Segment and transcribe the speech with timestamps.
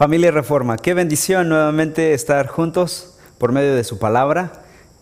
[0.00, 4.50] Familia Reforma, qué bendición nuevamente estar juntos por medio de su palabra.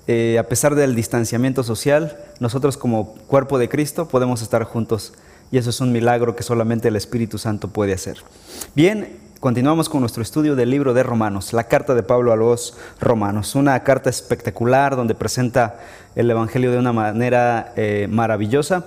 [0.08, 5.12] Eh, a pesar del distanciamiento social, nosotros como cuerpo de Cristo podemos estar juntos
[5.52, 8.16] y eso es un milagro que solamente el Espíritu Santo puede hacer.
[8.74, 12.76] Bien, continuamos con nuestro estudio del libro de Romanos, la carta de Pablo a los
[13.00, 15.78] Romanos, una carta espectacular donde presenta
[16.16, 18.86] el Evangelio de una manera eh, maravillosa,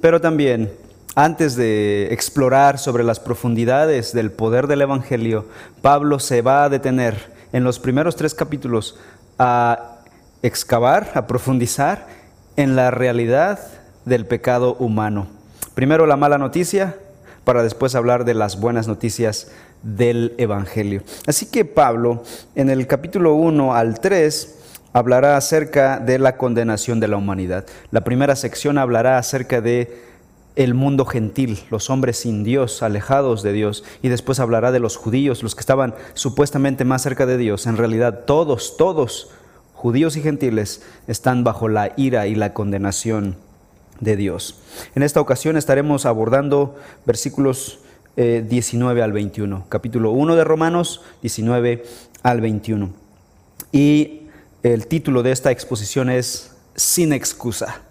[0.00, 0.72] pero también
[1.14, 5.46] antes de explorar sobre las profundidades del poder del Evangelio,
[5.82, 8.96] Pablo se va a detener en los primeros tres capítulos
[9.38, 9.98] a
[10.42, 12.06] excavar, a profundizar
[12.56, 13.60] en la realidad
[14.04, 15.26] del pecado humano.
[15.74, 16.96] Primero la mala noticia,
[17.44, 19.50] para después hablar de las buenas noticias
[19.82, 21.02] del Evangelio.
[21.26, 22.22] Así que Pablo,
[22.54, 24.58] en el capítulo 1 al 3,
[24.92, 27.66] hablará acerca de la condenación de la humanidad.
[27.90, 30.11] La primera sección hablará acerca de
[30.56, 34.96] el mundo gentil, los hombres sin Dios, alejados de Dios, y después hablará de los
[34.96, 37.66] judíos, los que estaban supuestamente más cerca de Dios.
[37.66, 39.30] En realidad todos, todos,
[39.74, 43.36] judíos y gentiles, están bajo la ira y la condenación
[44.00, 44.56] de Dios.
[44.94, 47.78] En esta ocasión estaremos abordando versículos
[48.16, 51.84] 19 eh, al 21, capítulo 1 de Romanos, 19
[52.22, 52.90] al 21.
[53.72, 54.22] Y
[54.62, 57.82] el título de esta exposición es Sin excusa.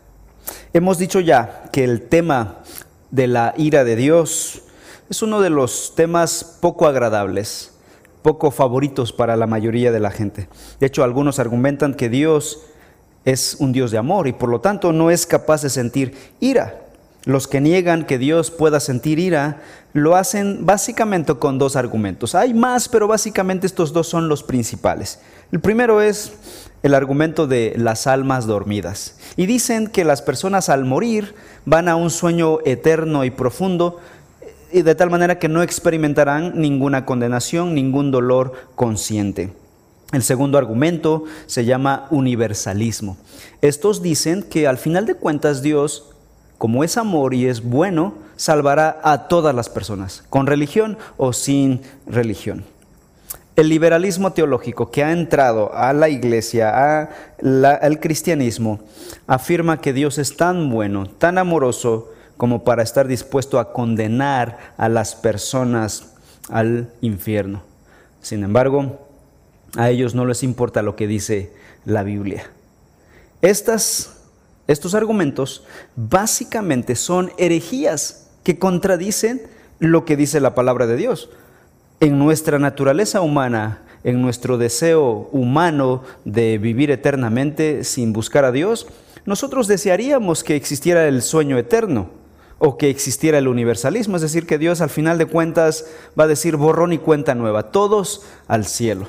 [0.73, 2.59] Hemos dicho ya que el tema
[3.11, 4.63] de la ira de Dios
[5.09, 7.73] es uno de los temas poco agradables,
[8.21, 10.47] poco favoritos para la mayoría de la gente.
[10.79, 12.59] De hecho, algunos argumentan que Dios
[13.25, 16.81] es un Dios de amor y por lo tanto no es capaz de sentir ira.
[17.23, 19.61] Los que niegan que Dios pueda sentir ira
[19.93, 22.33] lo hacen básicamente con dos argumentos.
[22.33, 25.19] Hay más, pero básicamente estos dos son los principales.
[25.51, 26.31] El primero es
[26.81, 29.17] el argumento de las almas dormidas.
[29.35, 31.35] Y dicen que las personas al morir
[31.65, 33.99] van a un sueño eterno y profundo,
[34.71, 39.53] y de tal manera que no experimentarán ninguna condenación, ningún dolor consciente.
[40.13, 43.17] El segundo argumento se llama universalismo.
[43.61, 46.11] Estos dicen que al final de cuentas Dios,
[46.57, 51.81] como es amor y es bueno, salvará a todas las personas, con religión o sin
[52.07, 52.63] religión.
[53.55, 57.09] El liberalismo teológico que ha entrado a la iglesia,
[57.41, 58.79] al cristianismo,
[59.27, 64.89] afirma que Dios es tan bueno, tan amoroso, como para estar dispuesto a condenar a
[64.89, 66.13] las personas
[66.49, 67.61] al infierno.
[68.21, 69.07] Sin embargo,
[69.77, 71.53] a ellos no les importa lo que dice
[71.85, 72.49] la Biblia.
[73.41, 74.15] Estos
[74.93, 79.43] argumentos básicamente son herejías que contradicen
[79.77, 81.29] lo que dice la palabra de Dios
[82.01, 88.87] en nuestra naturaleza humana, en nuestro deseo humano de vivir eternamente sin buscar a Dios,
[89.25, 92.09] nosotros desearíamos que existiera el sueño eterno
[92.57, 95.85] o que existiera el universalismo, es decir, que Dios al final de cuentas
[96.19, 99.07] va a decir borrón y cuenta nueva, todos al cielo.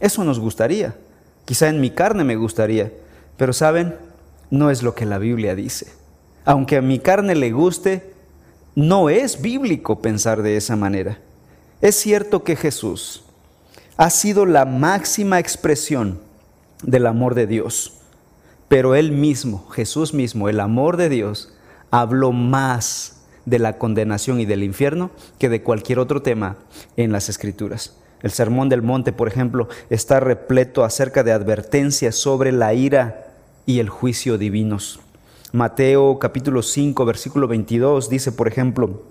[0.00, 0.96] Eso nos gustaría,
[1.44, 2.90] quizá en mi carne me gustaría,
[3.36, 3.96] pero saben,
[4.48, 5.92] no es lo que la Biblia dice.
[6.46, 8.14] Aunque a mi carne le guste,
[8.74, 11.18] no es bíblico pensar de esa manera.
[11.80, 13.22] Es cierto que Jesús
[13.96, 16.20] ha sido la máxima expresión
[16.82, 17.94] del amor de Dios,
[18.68, 21.54] pero Él mismo, Jesús mismo, el amor de Dios,
[21.90, 26.58] habló más de la condenación y del infierno que de cualquier otro tema
[26.98, 27.96] en las Escrituras.
[28.22, 33.32] El Sermón del Monte, por ejemplo, está repleto acerca de advertencias sobre la ira
[33.64, 35.00] y el juicio divinos.
[35.52, 39.02] Mateo capítulo 5, versículo 22 dice, por ejemplo,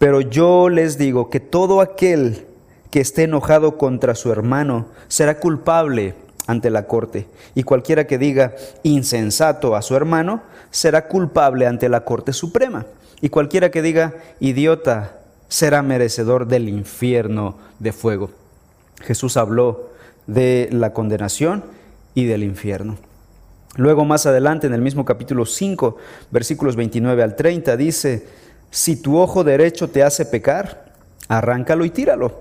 [0.00, 2.46] pero yo les digo que todo aquel
[2.90, 6.14] que esté enojado contra su hermano será culpable
[6.46, 10.40] ante la corte, y cualquiera que diga insensato a su hermano
[10.70, 12.86] será culpable ante la corte suprema,
[13.20, 15.18] y cualquiera que diga idiota
[15.48, 18.30] será merecedor del infierno de fuego.
[19.02, 19.90] Jesús habló
[20.26, 21.62] de la condenación
[22.14, 22.96] y del infierno.
[23.76, 25.98] Luego más adelante en el mismo capítulo 5,
[26.30, 30.92] versículos 29 al 30 dice, si tu ojo derecho te hace pecar,
[31.28, 32.32] arráncalo y tíralo,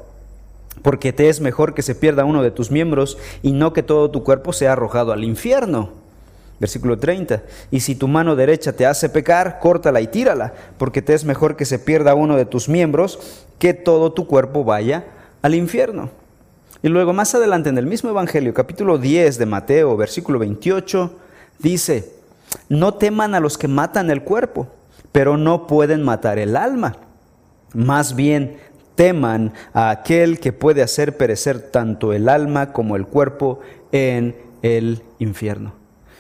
[0.82, 4.12] porque te es mejor que se pierda uno de tus miembros y no que todo
[4.12, 5.90] tu cuerpo sea arrojado al infierno.
[6.60, 7.42] Versículo 30.
[7.72, 11.56] Y si tu mano derecha te hace pecar, córtala y tírala, porque te es mejor
[11.56, 13.20] que se pierda uno de tus miembros
[13.60, 15.06] que todo tu cuerpo vaya
[15.42, 16.10] al infierno.
[16.84, 21.12] Y luego más adelante en el mismo Evangelio, capítulo 10 de Mateo, versículo 28,
[21.60, 22.12] dice,
[22.68, 24.68] no teman a los que matan el cuerpo
[25.20, 26.96] pero no pueden matar el alma.
[27.74, 28.56] Más bien
[28.96, 33.60] teman a aquel que puede hacer perecer tanto el alma como el cuerpo
[33.92, 35.74] en el infierno.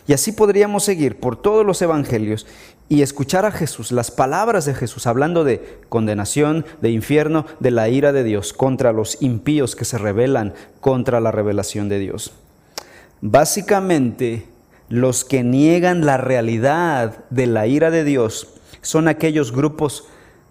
[0.06, 2.46] Y así podríamos seguir por todos los evangelios
[2.90, 7.88] y escuchar a Jesús, las palabras de Jesús, hablando de condenación, de infierno, de la
[7.88, 12.34] ira de Dios contra los impíos que se rebelan contra la revelación de Dios.
[13.22, 14.46] Básicamente,
[14.90, 20.06] los que niegan la realidad de la ira de Dios son aquellos grupos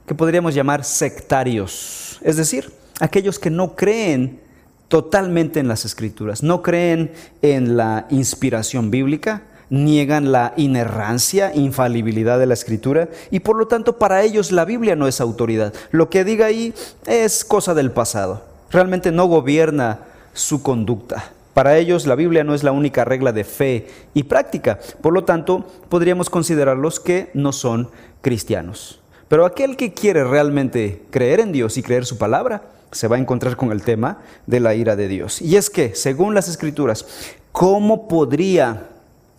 [0.06, 4.40] que podríamos llamar sectarios, es decir, aquellos que no creen
[4.88, 12.46] totalmente en las escrituras, no creen en la inspiración bíblica, niegan la inerrancia, infalibilidad de
[12.46, 15.74] la escritura y por lo tanto para ellos la Biblia no es autoridad.
[15.90, 16.72] Lo que diga ahí
[17.06, 20.00] es cosa del pasado, realmente no gobierna
[20.32, 21.32] su conducta.
[21.58, 25.24] Para ellos la Biblia no es la única regla de fe y práctica, por lo
[25.24, 27.90] tanto podríamos considerarlos que no son
[28.20, 29.00] cristianos.
[29.26, 32.62] Pero aquel que quiere realmente creer en Dios y creer su palabra,
[32.92, 35.42] se va a encontrar con el tema de la ira de Dios.
[35.42, 37.04] Y es que, según las escrituras,
[37.50, 38.90] ¿cómo podría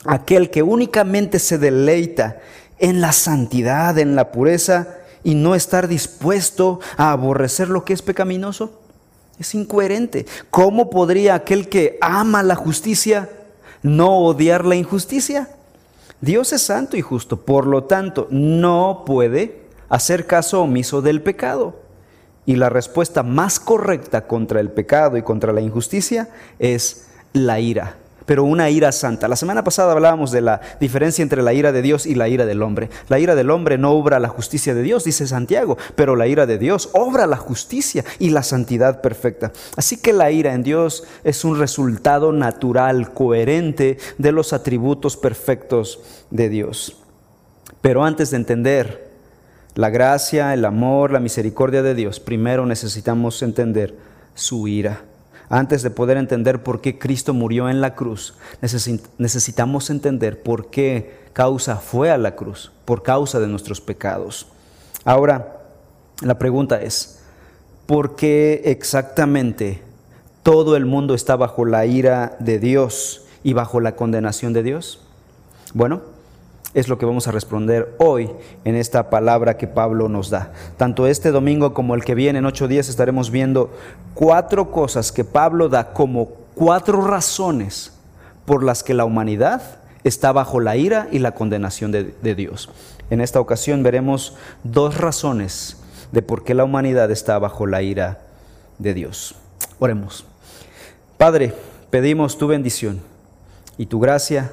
[0.04, 2.42] aquel que únicamente se deleita
[2.80, 4.90] en la santidad, en la pureza,
[5.24, 8.78] y no estar dispuesto a aborrecer lo que es pecaminoso?
[9.40, 10.26] Es incoherente.
[10.50, 13.30] ¿Cómo podría aquel que ama la justicia
[13.82, 15.50] no odiar la injusticia?
[16.22, 21.80] Dios es santo y justo, por lo tanto, no puede hacer caso omiso del pecado.
[22.46, 27.96] Y la respuesta más correcta contra el pecado y contra la injusticia es la ira,
[28.30, 29.28] pero una ira santa.
[29.28, 32.46] La semana pasada hablábamos de la diferencia entre la ira de Dios y la ira
[32.46, 32.92] del hombre.
[33.08, 36.46] La ira del hombre no obra la justicia de Dios, dice Santiago, pero la ira
[36.46, 39.52] de Dios obra la justicia y la santidad perfecta.
[39.76, 46.00] Así que la ira en Dios es un resultado natural, coherente de los atributos perfectos
[46.30, 46.98] de Dios.
[47.82, 49.10] Pero antes de entender
[49.74, 53.98] la gracia, el amor, la misericordia de Dios, primero necesitamos entender
[54.36, 55.09] su ira.
[55.50, 58.36] Antes de poder entender por qué Cristo murió en la cruz,
[59.18, 64.48] necesitamos entender por qué causa fue a la cruz, por causa de nuestros pecados.
[65.06, 65.58] Ahora,
[66.22, 67.20] la pregunta es,
[67.88, 69.82] ¿por qué exactamente
[70.44, 75.02] todo el mundo está bajo la ira de Dios y bajo la condenación de Dios?
[75.74, 76.02] Bueno,
[76.74, 78.30] es lo que vamos a responder hoy
[78.64, 80.52] en esta palabra que Pablo nos da.
[80.78, 83.72] Tanto este domingo como el que viene en ocho días estaremos viendo
[84.14, 87.94] cuatro cosas que Pablo da como cuatro razones
[88.46, 89.62] por las que la humanidad
[90.04, 92.70] está bajo la ira y la condenación de, de Dios.
[93.10, 95.78] En esta ocasión veremos dos razones
[96.12, 98.20] de por qué la humanidad está bajo la ira
[98.78, 99.36] de Dios.
[99.80, 100.26] Oremos.
[101.18, 101.54] Padre,
[101.90, 103.02] pedimos tu bendición
[103.78, 104.52] y tu gracia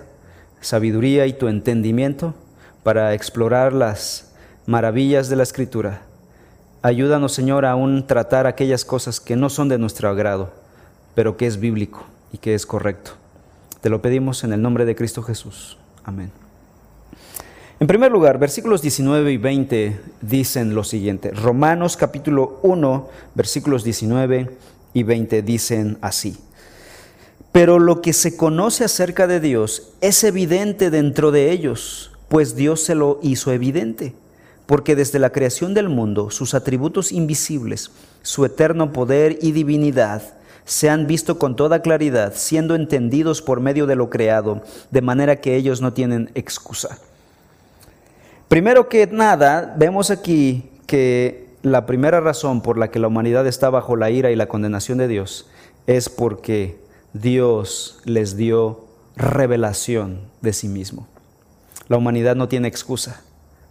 [0.60, 2.34] sabiduría y tu entendimiento
[2.82, 4.32] para explorar las
[4.66, 6.02] maravillas de la Escritura.
[6.82, 10.52] Ayúdanos, Señor, a aún tratar aquellas cosas que no son de nuestro agrado,
[11.14, 13.12] pero que es bíblico y que es correcto.
[13.80, 15.78] Te lo pedimos en el nombre de Cristo Jesús.
[16.04, 16.30] Amén.
[17.78, 21.30] En primer lugar, versículos 19 y 20 dicen lo siguiente.
[21.32, 24.50] Romanos capítulo 1, versículos 19
[24.94, 26.38] y 20 dicen así.
[27.56, 32.82] Pero lo que se conoce acerca de Dios es evidente dentro de ellos, pues Dios
[32.82, 34.12] se lo hizo evidente,
[34.66, 40.34] porque desde la creación del mundo sus atributos invisibles, su eterno poder y divinidad,
[40.66, 44.60] se han visto con toda claridad, siendo entendidos por medio de lo creado,
[44.90, 46.98] de manera que ellos no tienen excusa.
[48.48, 53.70] Primero que nada, vemos aquí que la primera razón por la que la humanidad está
[53.70, 55.46] bajo la ira y la condenación de Dios
[55.86, 56.84] es porque
[57.20, 58.84] Dios les dio
[59.16, 61.06] revelación de sí mismo.
[61.88, 63.22] La humanidad no tiene excusa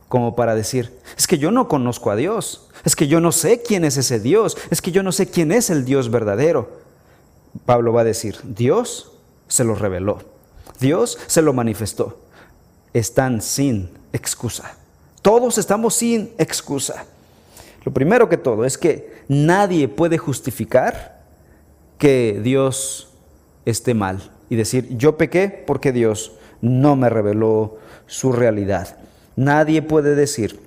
[0.08, 3.62] como para decir, es que yo no conozco a Dios, es que yo no sé
[3.62, 6.80] quién es ese Dios, es que yo no sé quién es el Dios verdadero.
[7.66, 9.12] Pablo va a decir, Dios
[9.48, 10.20] se lo reveló,
[10.80, 12.20] Dios se lo manifestó.
[12.94, 14.78] Están sin excusa.
[15.22, 17.06] Todos estamos sin excusa.
[17.84, 21.24] Lo primero que todo es que nadie puede justificar
[21.98, 23.05] que Dios
[23.66, 28.98] esté mal y decir, yo pequé porque Dios no me reveló su realidad.
[29.36, 30.60] Nadie puede decir,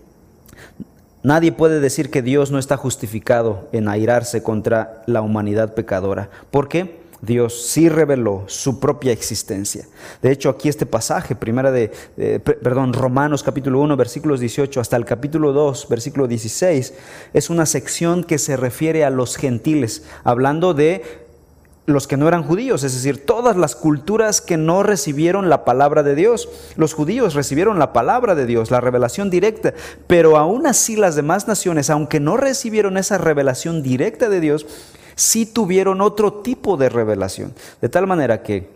[1.23, 6.29] nadie puede decir que Dios no está justificado en airarse contra la humanidad pecadora.
[6.51, 6.99] ¿Por qué?
[7.21, 9.87] Dios sí reveló su propia existencia.
[10.23, 11.91] De hecho, aquí este pasaje, primera de,
[12.63, 16.95] perdón, Romanos capítulo 1, versículos 18 hasta el capítulo 2, versículo 16,
[17.33, 21.28] es una sección que se refiere a los gentiles, hablando de
[21.89, 26.03] los que no eran judíos, es decir, todas las culturas que no recibieron la palabra
[26.03, 26.51] de Dios.
[26.77, 29.73] Los judíos recibieron la palabra de Dios, la revelación directa,
[30.07, 34.67] pero aún así las demás naciones, aunque no recibieron esa revelación directa de Dios,
[35.15, 37.55] sí tuvieron otro tipo de revelación.
[37.81, 38.69] De tal manera que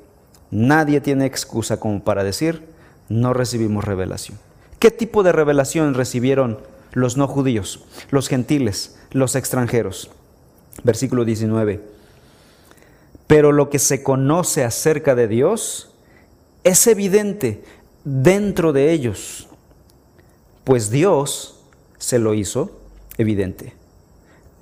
[0.51, 2.63] nadie tiene excusa como para decir,
[3.11, 4.39] no recibimos revelación.
[4.79, 6.61] ¿Qué tipo de revelación recibieron
[6.93, 10.11] los no judíos, los gentiles, los extranjeros?
[10.83, 11.93] Versículo 19.
[13.33, 15.95] Pero lo que se conoce acerca de Dios
[16.65, 17.65] es evidente
[18.05, 19.49] dentro de ellos,
[20.65, 21.59] pues Dios
[21.97, 22.79] se lo hizo
[23.17, 23.73] evidente.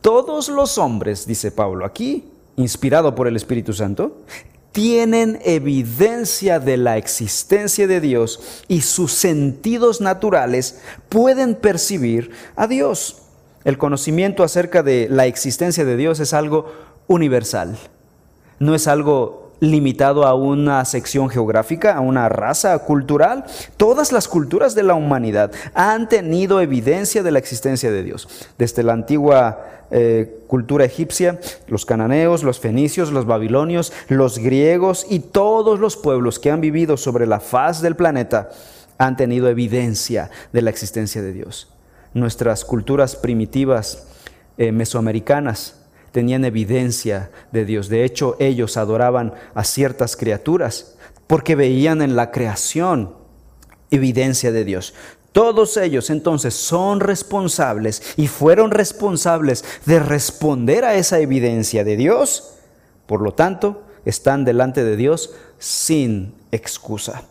[0.02, 4.18] Todos los hombres, dice Pablo aquí, inspirado por el Espíritu Santo,
[4.70, 13.16] tienen evidencia de la existencia de Dios y sus sentidos naturales pueden percibir a Dios.
[13.64, 16.72] El conocimiento acerca de la existencia de Dios es algo
[17.08, 17.76] universal,
[18.60, 23.44] no es algo limitado a una sección geográfica, a una raza cultural.
[23.76, 28.28] Todas las culturas de la humanidad han tenido evidencia de la existencia de Dios.
[28.58, 35.20] Desde la antigua eh, cultura egipcia, los cananeos, los fenicios, los babilonios, los griegos y
[35.20, 38.50] todos los pueblos que han vivido sobre la faz del planeta
[38.98, 41.68] han tenido evidencia de la existencia de Dios.
[42.12, 44.06] Nuestras culturas primitivas
[44.58, 45.79] eh, mesoamericanas
[46.12, 47.88] tenían evidencia de Dios.
[47.88, 53.14] De hecho, ellos adoraban a ciertas criaturas porque veían en la creación
[53.90, 54.94] evidencia de Dios.
[55.32, 62.54] Todos ellos entonces son responsables y fueron responsables de responder a esa evidencia de Dios.
[63.06, 67.22] Por lo tanto, están delante de Dios sin excusa.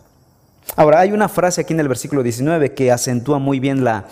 [0.75, 4.05] Ahora, hay una frase aquí en el versículo 19 que acentúa muy bien la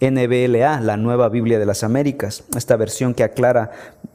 [0.00, 3.70] NBLA, la Nueva Biblia de las Américas, esta versión que aclara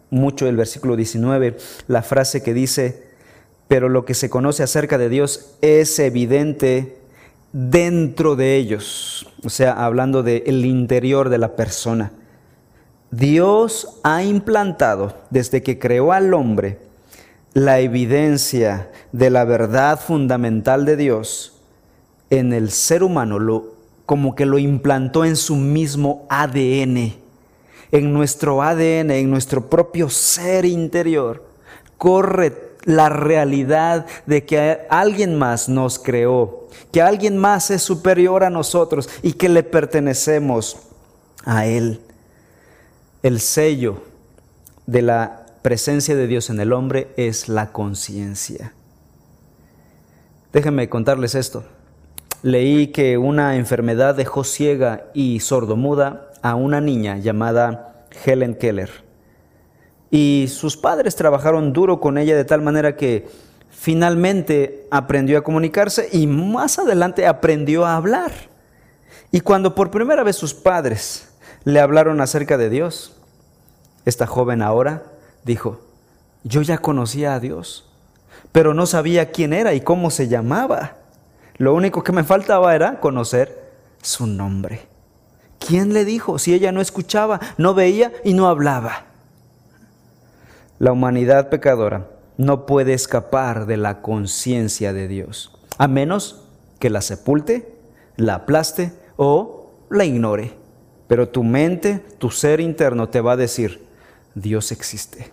[0.09, 1.57] mucho el versículo 19,
[1.87, 3.03] la frase que dice,
[3.67, 6.97] pero lo que se conoce acerca de Dios es evidente
[7.53, 12.11] dentro de ellos, o sea, hablando del interior de la persona.
[13.09, 16.79] Dios ha implantado desde que creó al hombre
[17.53, 21.61] la evidencia de la verdad fundamental de Dios
[22.29, 23.70] en el ser humano, lo,
[24.11, 27.13] como que lo implantó en su mismo ADN
[27.93, 31.45] en nuestro ADN, en nuestro propio ser interior,
[31.97, 38.49] corre la realidad de que alguien más nos creó, que alguien más es superior a
[38.49, 40.75] nosotros y que le pertenecemos
[41.45, 42.01] a Él.
[43.23, 44.03] El sello
[44.87, 48.73] de la presencia de Dios en el hombre es la conciencia.
[50.51, 51.63] Déjenme contarles esto.
[52.43, 58.89] Leí que una enfermedad dejó ciega y sordomuda a una niña llamada Helen Keller.
[60.09, 63.27] Y sus padres trabajaron duro con ella de tal manera que
[63.69, 68.31] finalmente aprendió a comunicarse y más adelante aprendió a hablar.
[69.31, 71.29] Y cuando por primera vez sus padres
[71.63, 73.15] le hablaron acerca de Dios,
[74.05, 75.03] esta joven ahora
[75.43, 75.79] dijo,
[76.43, 77.87] yo ya conocía a Dios,
[78.51, 80.97] pero no sabía quién era y cómo se llamaba.
[81.61, 84.81] Lo único que me faltaba era conocer su nombre.
[85.59, 89.05] ¿Quién le dijo si ella no escuchaba, no veía y no hablaba?
[90.79, 96.47] La humanidad pecadora no puede escapar de la conciencia de Dios, a menos
[96.79, 97.75] que la sepulte,
[98.15, 100.53] la aplaste o la ignore.
[101.07, 103.85] Pero tu mente, tu ser interno te va a decir,
[104.33, 105.31] Dios existe,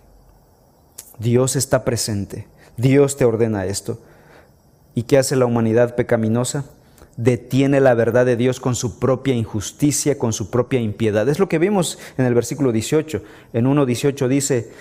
[1.17, 3.99] Dios está presente, Dios te ordena esto.
[4.95, 6.65] ¿Y qué hace la humanidad pecaminosa?
[7.21, 11.27] detiene la verdad de Dios con su propia injusticia, con su propia impiedad.
[11.27, 13.21] Es lo que vimos en el versículo 18.
[13.51, 14.71] En 1.18 dice,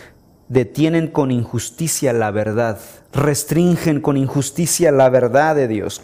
[0.49, 2.79] detienen con injusticia la verdad,
[3.13, 6.01] restringen con injusticia la verdad de Dios.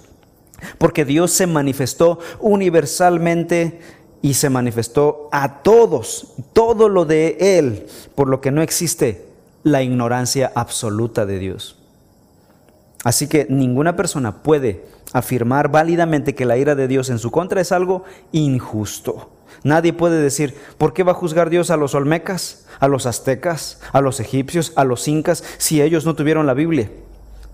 [0.78, 3.78] Porque Dios se manifestó universalmente
[4.20, 9.24] y se manifestó a todos, todo lo de Él, por lo que no existe
[9.62, 11.83] la ignorancia absoluta de Dios.
[13.04, 17.60] Así que ninguna persona puede afirmar válidamente que la ira de Dios en su contra
[17.60, 19.30] es algo injusto.
[19.62, 23.80] Nadie puede decir, ¿por qué va a juzgar Dios a los olmecas, a los aztecas,
[23.92, 26.90] a los egipcios, a los incas, si ellos no tuvieron la Biblia?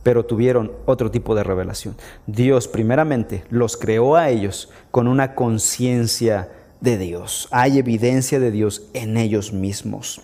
[0.03, 1.97] Pero tuvieron otro tipo de revelación.
[2.27, 6.49] Dios primeramente los creó a ellos con una conciencia
[6.81, 7.49] de Dios.
[7.51, 10.23] Hay evidencia de Dios en ellos mismos.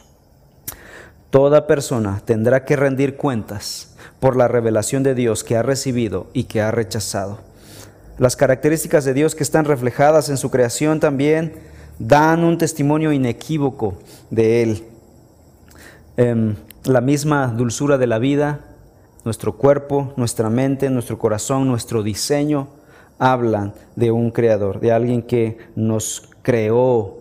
[1.30, 3.96] Toda persona tendrá que rendir cuentas
[4.26, 7.38] por la revelación de Dios que ha recibido y que ha rechazado.
[8.18, 11.52] Las características de Dios que están reflejadas en su creación también
[12.00, 13.99] dan un testimonio inequívoco
[14.30, 14.85] de Él.
[16.16, 18.64] Em, la misma dulzura de la vida,
[19.25, 22.66] nuestro cuerpo, nuestra mente, nuestro corazón, nuestro diseño,
[23.21, 27.18] hablan de un creador, de alguien que nos creó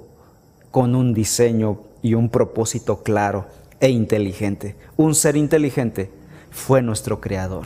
[0.71, 3.45] con un diseño y un propósito claro
[3.79, 4.75] e inteligente.
[4.97, 6.24] Un ser inteligente
[6.55, 7.65] fue nuestro creador.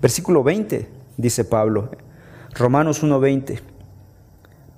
[0.00, 0.88] Versículo 20,
[1.18, 1.90] dice Pablo,
[2.54, 3.60] Romanos 1:20,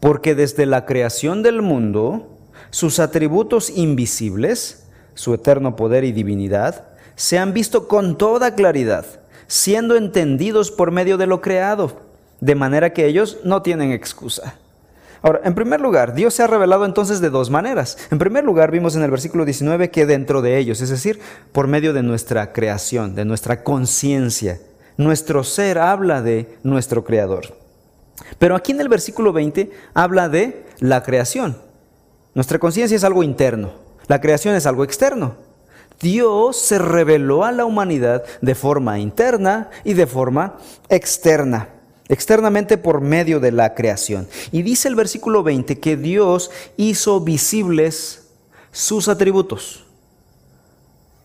[0.00, 2.36] porque desde la creación del mundo,
[2.70, 9.06] sus atributos invisibles, su eterno poder y divinidad, se han visto con toda claridad,
[9.46, 12.00] siendo entendidos por medio de lo creado,
[12.40, 14.56] de manera que ellos no tienen excusa.
[15.22, 17.96] Ahora, en primer lugar, Dios se ha revelado entonces de dos maneras.
[18.10, 21.20] En primer lugar, vimos en el versículo 19 que dentro de ellos, es decir,
[21.52, 24.60] por medio de nuestra creación, de nuestra conciencia,
[24.96, 27.56] nuestro ser habla de nuestro Creador.
[28.38, 31.56] Pero aquí en el versículo 20 habla de la creación.
[32.34, 33.72] Nuestra conciencia es algo interno,
[34.08, 35.36] la creación es algo externo.
[36.00, 40.56] Dios se reveló a la humanidad de forma interna y de forma
[40.88, 41.68] externa
[42.12, 44.28] externamente por medio de la creación.
[44.52, 48.28] Y dice el versículo 20 que Dios hizo visibles
[48.70, 49.86] sus atributos.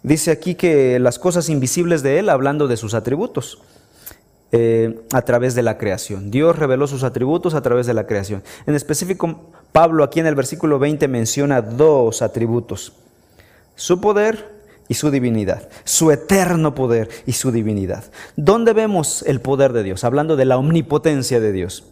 [0.02, 3.60] Dice aquí que las cosas invisibles de Él, hablando de sus atributos,
[4.54, 6.32] eh, a través de la creación.
[6.32, 8.42] Dios reveló sus atributos a través de la creación.
[8.66, 9.42] En específico,
[9.74, 12.94] Pablo aquí en el versículo 20 menciona dos atributos.
[13.76, 14.57] Su poder
[14.88, 18.06] y su divinidad, su eterno poder y su divinidad.
[18.36, 20.04] ¿Dónde vemos el poder de Dios?
[20.04, 21.84] Hablando de la omnipotencia de Dios.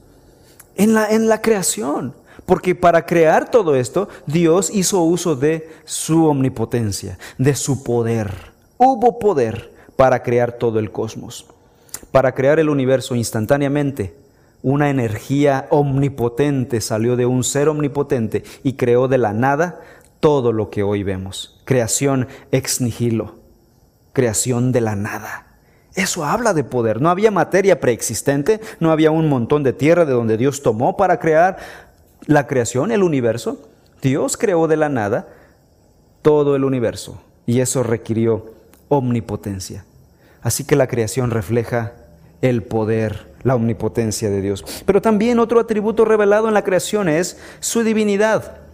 [0.75, 2.13] En la, en la creación.
[2.45, 8.31] Porque para crear todo esto, Dios hizo uso de su omnipotencia, de su poder.
[8.77, 11.45] Hubo poder para crear todo el cosmos.
[12.11, 14.15] Para crear el universo instantáneamente,
[14.61, 19.81] una energía omnipotente salió de un ser omnipotente y creó de la nada
[20.19, 21.62] todo lo que hoy vemos.
[21.65, 23.36] Creación ex nihilo,
[24.13, 25.45] creación de la nada.
[25.95, 27.01] Eso habla de poder.
[27.01, 31.19] No había materia preexistente, no había un montón de tierra de donde Dios tomó para
[31.19, 31.57] crear
[32.25, 33.69] la creación, el universo.
[34.01, 35.27] Dios creó de la nada
[36.22, 38.53] todo el universo y eso requirió
[38.89, 39.86] omnipotencia.
[40.41, 41.93] Así que la creación refleja
[42.41, 44.65] el poder, la omnipotencia de Dios.
[44.86, 48.64] Pero también otro atributo revelado en la creación es su divinidad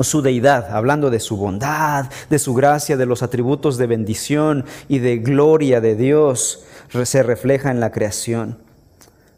[0.00, 4.98] su deidad, hablando de su bondad, de su gracia, de los atributos de bendición y
[4.98, 6.64] de gloria de Dios,
[7.04, 8.58] se refleja en la creación.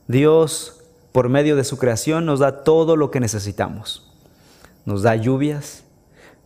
[0.09, 0.81] Dios,
[1.13, 4.11] por medio de su creación, nos da todo lo que necesitamos.
[4.85, 5.85] Nos da lluvias,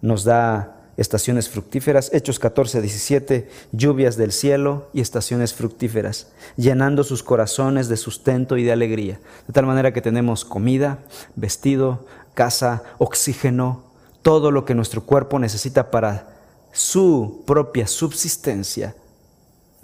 [0.01, 7.23] nos da estaciones fructíferas, Hechos 14, 17, lluvias del cielo y estaciones fructíferas, llenando sus
[7.23, 10.99] corazones de sustento y de alegría, de tal manera que tenemos comida,
[11.35, 13.92] vestido, casa, oxígeno,
[14.23, 16.37] todo lo que nuestro cuerpo necesita para
[16.73, 18.95] su propia subsistencia,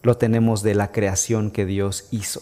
[0.03, 2.40] lo tenemos de la creación que Dios hizo.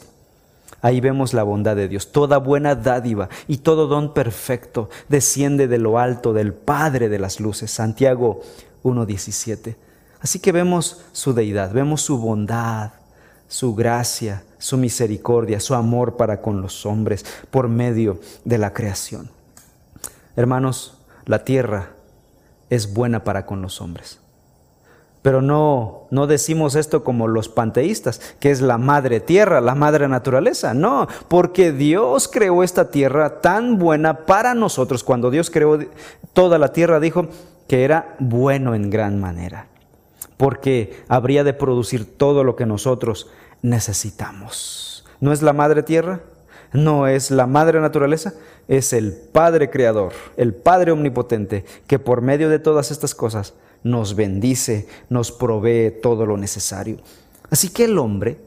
[0.82, 2.12] Ahí vemos la bondad de Dios.
[2.12, 7.40] Toda buena dádiva y todo don perfecto desciende de lo alto del Padre de las
[7.40, 7.70] luces.
[7.70, 8.42] Santiago
[8.84, 9.76] 1.17.
[10.20, 12.92] Así que vemos su deidad, vemos su bondad,
[13.48, 19.30] su gracia, su misericordia, su amor para con los hombres por medio de la creación.
[20.36, 20.95] Hermanos,
[21.26, 21.90] la tierra
[22.70, 24.20] es buena para con los hombres.
[25.22, 30.06] Pero no, no decimos esto como los panteístas, que es la madre tierra, la madre
[30.06, 30.72] naturaleza.
[30.72, 35.02] No, porque Dios creó esta tierra tan buena para nosotros.
[35.02, 35.80] Cuando Dios creó
[36.32, 37.26] toda la tierra, dijo
[37.66, 39.66] que era bueno en gran manera.
[40.36, 43.28] Porque habría de producir todo lo que nosotros
[43.62, 45.04] necesitamos.
[45.20, 46.20] ¿No es la madre tierra?
[46.72, 48.34] ¿No es la madre naturaleza?
[48.68, 54.16] es el Padre Creador, el Padre Omnipotente, que por medio de todas estas cosas nos
[54.16, 56.98] bendice, nos provee todo lo necesario.
[57.50, 58.38] Así que el hombre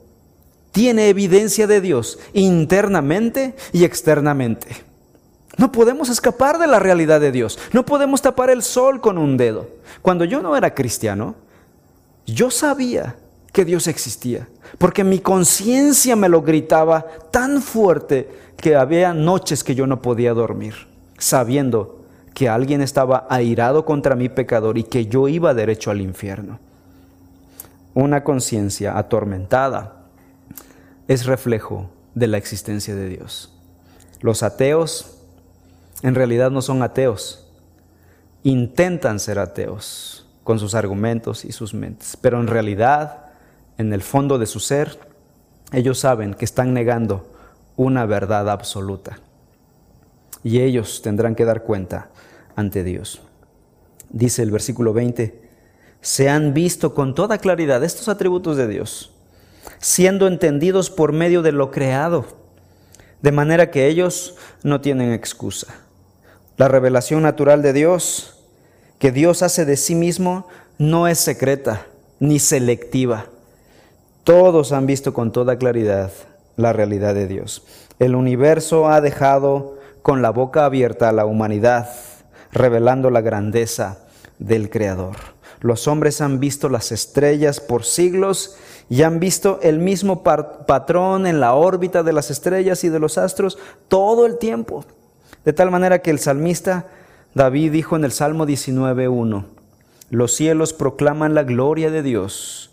[0.72, 4.68] tiene evidencia de Dios internamente y externamente.
[5.58, 7.60] No podemos escapar de la realidad de Dios.
[7.74, 9.70] No podemos tapar el sol con un dedo.
[10.02, 11.36] Cuando yo no era cristiano,
[12.26, 13.16] yo sabía
[13.60, 19.76] que Dios existía, porque mi conciencia me lo gritaba tan fuerte que había noches que
[19.76, 25.28] yo no podía dormir, sabiendo que alguien estaba airado contra mi pecador y que yo
[25.28, 26.58] iba derecho al infierno.
[27.94, 30.06] Una conciencia atormentada
[31.10, 33.54] es reflejo de la existencia de Dios.
[34.22, 35.18] Los ateos
[36.02, 37.46] en realidad no son ateos,
[38.42, 43.26] intentan ser ateos con sus argumentos y sus mentes, pero en realidad,
[43.80, 45.00] en el fondo de su ser,
[45.72, 47.26] ellos saben que están negando
[47.78, 49.20] una verdad absoluta.
[50.44, 52.10] Y ellos tendrán que dar cuenta
[52.58, 53.22] ante Dios.
[54.10, 55.50] Dice el versículo 20,
[56.02, 59.14] se han visto con toda claridad estos atributos de Dios,
[59.80, 62.26] siendo entendidos por medio de lo creado,
[63.22, 65.68] de manera que ellos no tienen excusa.
[66.58, 68.44] La revelación natural de Dios,
[68.98, 71.88] que Dios hace de sí mismo, no es secreta
[72.20, 73.28] ni selectiva
[74.30, 76.12] Todos han visto con toda claridad
[76.56, 77.64] la realidad de Dios.
[77.98, 81.90] El universo ha dejado con la boca abierta a la humanidad,
[82.52, 84.06] revelando la grandeza
[84.38, 85.16] del Creador.
[85.62, 88.56] Los hombres han visto las estrellas por siglos
[88.88, 93.18] y han visto el mismo patrón en la órbita de las estrellas y de los
[93.18, 94.86] astros todo el tiempo.
[95.44, 96.86] De tal manera que el salmista
[97.34, 99.46] David dijo en el Salmo 19.1,
[100.12, 102.69] los cielos proclaman la gloria de Dios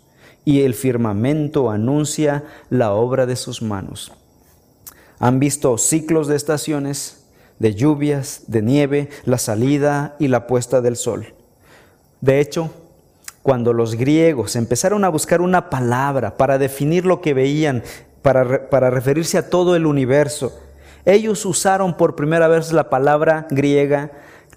[0.47, 4.13] y el firmamento anuncia la obra de sus manos.
[5.19, 7.25] Han visto ciclos de estaciones,
[7.59, 11.33] de lluvias, de nieve, la salida y la puesta del sol.
[12.21, 12.71] De hecho,
[13.43, 17.83] cuando los griegos empezaron a buscar una palabra para definir lo que veían,
[18.21, 20.57] para, para referirse a todo el universo,
[21.03, 24.13] ellos usaron por primera vez la palabra griega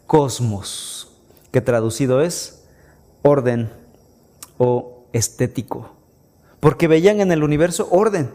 [0.07, 1.11] cosmos,
[1.50, 2.62] que traducido es
[3.22, 3.72] orden
[4.57, 5.90] o estético,
[6.61, 8.31] porque veían en el universo orden,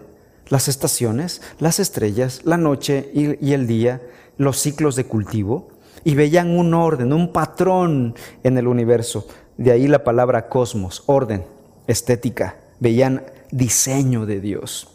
[0.49, 4.01] las estaciones, las estrellas, la noche y, y el día,
[4.37, 5.69] los ciclos de cultivo,
[6.03, 9.27] y veían un orden, un patrón en el universo.
[9.57, 11.45] De ahí la palabra cosmos, orden,
[11.87, 14.89] estética, veían diseño de Dios.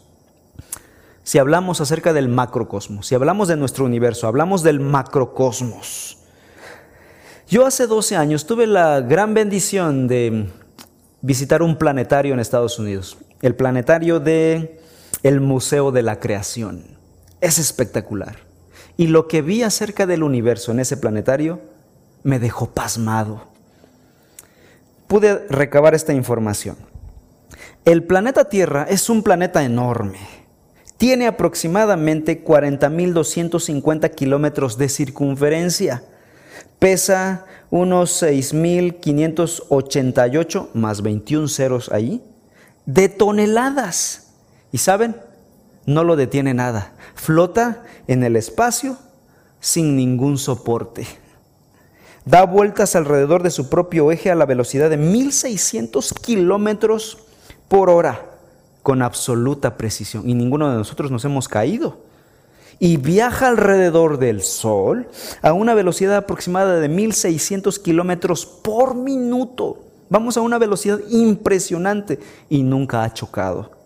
[1.23, 6.17] Si hablamos acerca del macrocosmos, si hablamos de nuestro universo, hablamos del macrocosmos.
[7.47, 10.49] Yo hace 12 años tuve la gran bendición de
[11.21, 14.79] visitar un planetario en Estados Unidos, el planetario de
[15.23, 16.83] el Museo de la Creación.
[17.41, 18.37] Es espectacular.
[18.97, 21.61] Y lo que vi acerca del universo en ese planetario
[22.23, 23.47] me dejó pasmado.
[25.07, 26.77] Pude recabar esta información.
[27.83, 30.19] El planeta Tierra es un planeta enorme.
[30.97, 36.03] Tiene aproximadamente 40.250 kilómetros de circunferencia.
[36.81, 42.23] Pesa unos 6.588 más 21 ceros ahí
[42.87, 44.31] de toneladas.
[44.71, 45.15] ¿Y saben?
[45.85, 46.93] No lo detiene nada.
[47.13, 48.97] Flota en el espacio
[49.59, 51.05] sin ningún soporte.
[52.25, 57.19] Da vueltas alrededor de su propio eje a la velocidad de 1600 kilómetros
[57.67, 58.25] por hora
[58.81, 60.27] con absoluta precisión.
[60.27, 62.09] Y ninguno de nosotros nos hemos caído.
[62.81, 65.07] Y viaja alrededor del Sol
[65.43, 69.85] a una velocidad aproximada de 1600 kilómetros por minuto.
[70.09, 72.17] Vamos a una velocidad impresionante
[72.49, 73.79] y nunca ha chocado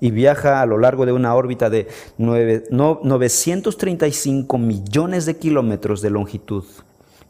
[0.00, 1.88] y viaja a lo largo de una órbita de
[2.18, 6.64] 935 millones de kilómetros de longitud.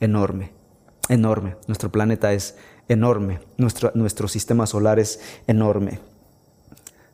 [0.00, 0.52] Enorme,
[1.08, 1.56] enorme.
[1.66, 2.56] Nuestro planeta es
[2.88, 6.00] enorme, nuestro, nuestro sistema solar es enorme.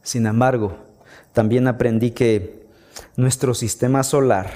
[0.03, 0.75] Sin embargo,
[1.33, 2.63] también aprendí que
[3.16, 4.50] nuestro sistema solar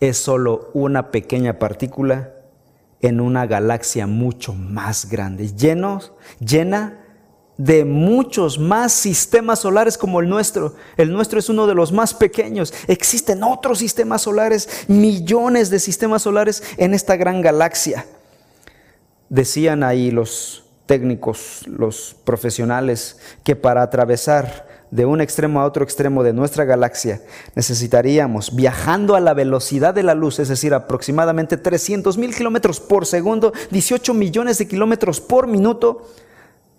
[0.00, 2.32] es solo una pequeña partícula
[3.00, 7.02] en una galaxia mucho más grande, llena
[7.56, 10.74] de muchos más sistemas solares como el nuestro.
[10.96, 12.74] El nuestro es uno de los más pequeños.
[12.86, 18.06] Existen otros sistemas solares, millones de sistemas solares en esta gran galaxia.
[19.28, 26.22] Decían ahí los técnicos, los profesionales, que para atravesar de un extremo a otro extremo
[26.22, 27.20] de nuestra galaxia
[27.54, 33.06] necesitaríamos, viajando a la velocidad de la luz, es decir, aproximadamente 300 mil kilómetros por
[33.06, 36.08] segundo, 18 millones de kilómetros por minuto,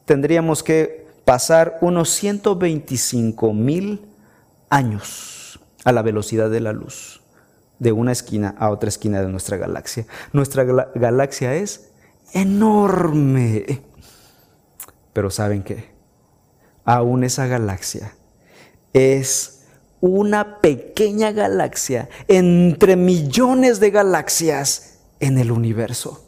[0.06, 4.06] tendríamos que pasar unos 125 mil
[4.70, 7.22] años a la velocidad de la luz,
[7.80, 10.06] de una esquina a otra esquina de nuestra galaxia.
[10.32, 11.89] Nuestra galaxia es
[12.34, 13.82] enorme.
[15.13, 15.97] Pero ¿saben qué?
[16.88, 18.13] Aún esa galaxia
[18.93, 19.65] es
[20.00, 26.23] una pequeña galaxia entre millones de galaxias en el universo.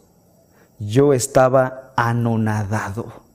[0.77, 3.29] Yo estaba anonadado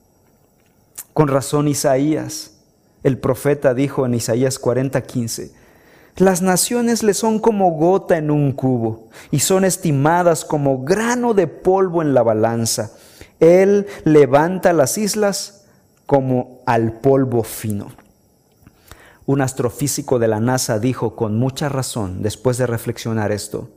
[1.15, 2.51] con razón Isaías,
[3.01, 5.51] el profeta dijo en Isaías 40:15,
[6.17, 11.47] las naciones le son como gota en un cubo y son estimadas como grano de
[11.47, 12.91] polvo en la balanza.
[13.39, 15.64] Él levanta las islas
[16.05, 17.91] como al polvo fino.
[19.25, 23.69] Un astrofísico de la NASA dijo con mucha razón, después de reflexionar esto,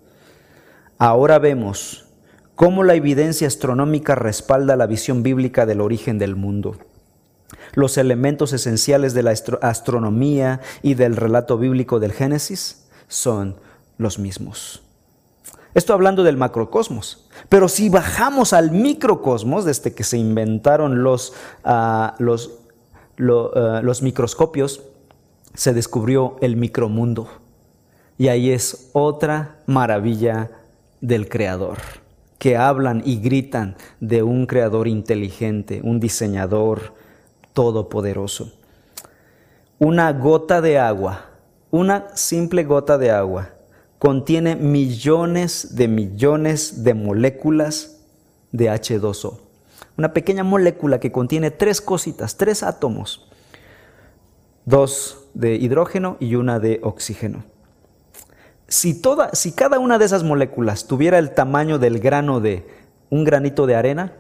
[0.99, 2.07] ahora vemos
[2.55, 6.77] cómo la evidencia astronómica respalda la visión bíblica del origen del mundo.
[7.73, 13.57] Los elementos esenciales de la astronomía y del relato bíblico del Génesis son
[13.97, 14.83] los mismos.
[15.79, 17.29] Esto hablando del macrocosmos.
[17.49, 24.83] Pero si bajamos al microcosmos, desde que se inventaron los, ah, ah, los microscopios,
[25.55, 27.29] se descubrió el micromundo.
[28.19, 30.51] Y ahí es otra maravilla
[31.01, 31.79] del Creador,
[32.41, 36.93] que hablan y gritan de un Creador inteligente, un diseñador,
[37.53, 38.53] todopoderoso.
[39.79, 41.27] una gota de agua,
[41.71, 43.51] una simple gota de agua,
[43.99, 48.01] contiene millones de millones de moléculas
[48.53, 49.39] de H2O.
[49.97, 53.29] Una pequeña molécula que contiene tres cositas, tres átomos,
[54.65, 57.45] dos de hidrógeno y una de oxígeno.
[58.69, 62.67] Si, toda, si cada una de esas moléculas tuviera el tamaño del grano de
[63.11, 64.13] un granito de arena,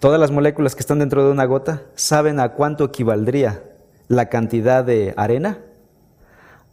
[0.00, 3.62] todas las moléculas que están dentro de una gota, ¿saben a cuánto equivaldría
[4.08, 5.60] la cantidad de arena?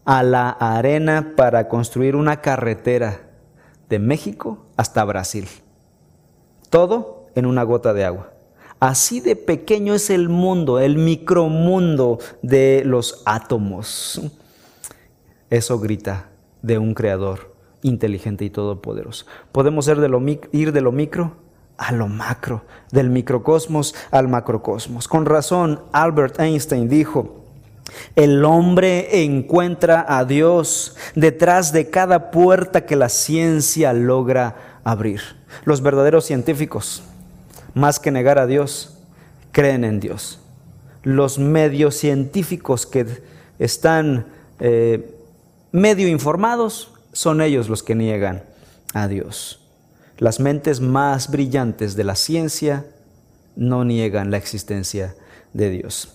[0.06, 3.22] A la arena para construir una carretera
[3.90, 5.48] de México hasta Brasil.
[6.70, 8.32] Todo en una gota de agua.
[8.80, 14.22] Así de pequeño es el mundo, el micromundo de los átomos.
[15.50, 16.30] Eso grita
[16.62, 19.26] de un creador inteligente y todopoderoso.
[19.52, 21.38] Podemos ir de lo, micro
[21.78, 25.08] a lo macro, del microcosmos al macrocosmos.
[25.08, 27.45] Con razón, Albert Einstein dijo,
[28.16, 35.22] el hombre encuentra a Dios detrás de cada puerta que la ciencia logra abrir.
[35.64, 37.04] Los verdaderos científicos,
[37.74, 38.98] más que negar a Dios,
[39.52, 40.40] creen en Dios.
[41.04, 43.06] Los medios científicos que
[43.60, 44.28] están
[44.60, 45.16] eh,
[45.72, 48.44] medio informados son ellos los que niegan
[48.94, 49.62] a Dios.
[50.18, 52.86] Las mentes más brillantes de la ciencia
[53.56, 55.16] no niegan la existencia
[55.54, 56.10] de Dios.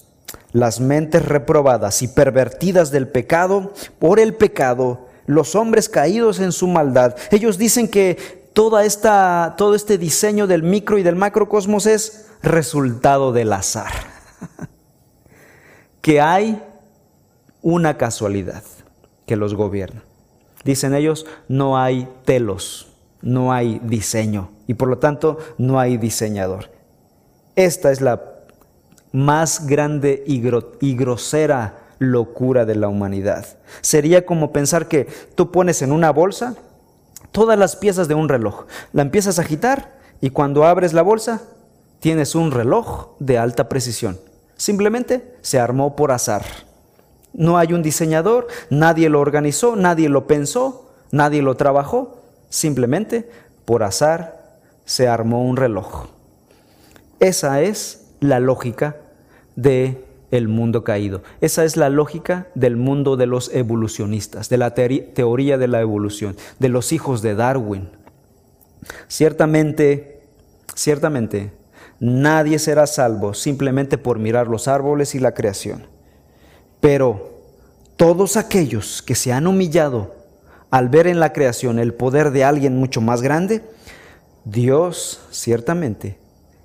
[0.52, 6.66] Las mentes reprobadas y pervertidas del pecado, por el pecado, los hombres caídos en su
[6.66, 12.26] maldad, ellos dicen que toda esta, todo este diseño del micro y del macrocosmos es
[12.42, 13.92] resultado del azar.
[16.00, 16.62] que hay
[17.62, 18.62] una casualidad
[19.26, 20.02] que los gobierna.
[20.64, 26.70] Dicen ellos, no hay telos, no hay diseño y por lo tanto no hay diseñador.
[27.56, 28.29] Esta es la
[29.12, 30.40] más grande y,
[30.94, 33.46] grosera locura de la humanidad.
[33.80, 36.56] Sería como pensar que tú pones en una bolsa
[37.32, 41.42] todas las piezas de un reloj, la empiezas a agitar y cuando abres la bolsa
[42.00, 44.18] tienes un reloj de alta precisión.
[44.56, 46.44] Simplemente se armó por azar.
[47.32, 52.20] No hay un diseñador, nadie lo organizó, nadie lo pensó, nadie lo trabajó,
[52.50, 53.30] Simplemente,
[53.64, 56.08] por azar, se armó un reloj.
[57.20, 58.96] Esa es la lógica
[59.56, 61.22] de el mundo caído.
[61.40, 66.36] Esa es la lógica del mundo de los evolucionistas, de la teoría de la evolución,
[66.58, 67.88] de los hijos de Darwin.
[69.08, 70.22] Ciertamente,
[70.74, 71.52] ciertamente,
[71.98, 75.86] nadie será salvo simplemente por mirar los árboles y la creación.
[76.80, 77.40] Pero
[77.96, 80.14] todos aquellos que se han humillado
[80.70, 83.62] al ver en la creación el poder de alguien mucho más grande,
[84.44, 86.16] Dios ciertamente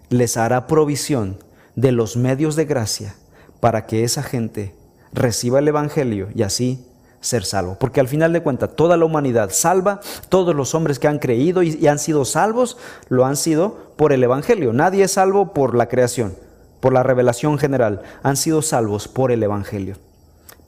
[0.10, 1.38] les hará provisión
[1.76, 3.16] de los medios de gracia
[3.60, 4.74] para que esa gente
[5.14, 6.86] reciba el Evangelio y así
[7.26, 7.78] ser salvo.
[7.80, 11.64] Porque al final de cuentas, toda la humanidad salva, todos los hombres que han creído
[11.64, 12.78] y, han sido salvos,
[13.10, 14.74] lo han sido por el Evangelio.
[14.74, 16.36] Nadie es salvo por la creación,
[16.80, 18.02] por la revelación general.
[18.24, 19.98] Han sido salvos por el Evangelio.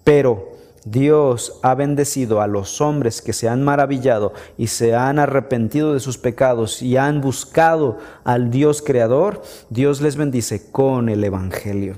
[0.04, 0.58] Pero
[0.92, 6.00] Dios ha bendecido a los hombres que se han maravillado y se han arrepentido de
[6.00, 11.96] sus pecados y han buscado al Dios creador, Dios les bendice con el Evangelio.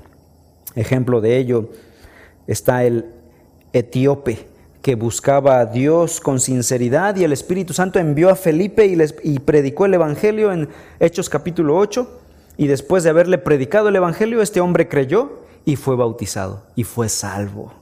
[0.74, 1.70] Ejemplo de ello
[2.46, 3.06] está el
[3.72, 4.48] etíope
[4.82, 9.14] que buscaba a Dios con sinceridad y el Espíritu Santo envió a Felipe y, les,
[9.22, 12.20] y predicó el Evangelio en Hechos capítulo 8
[12.56, 17.08] y después de haberle predicado el Evangelio este hombre creyó y fue bautizado y fue
[17.08, 17.79] salvo.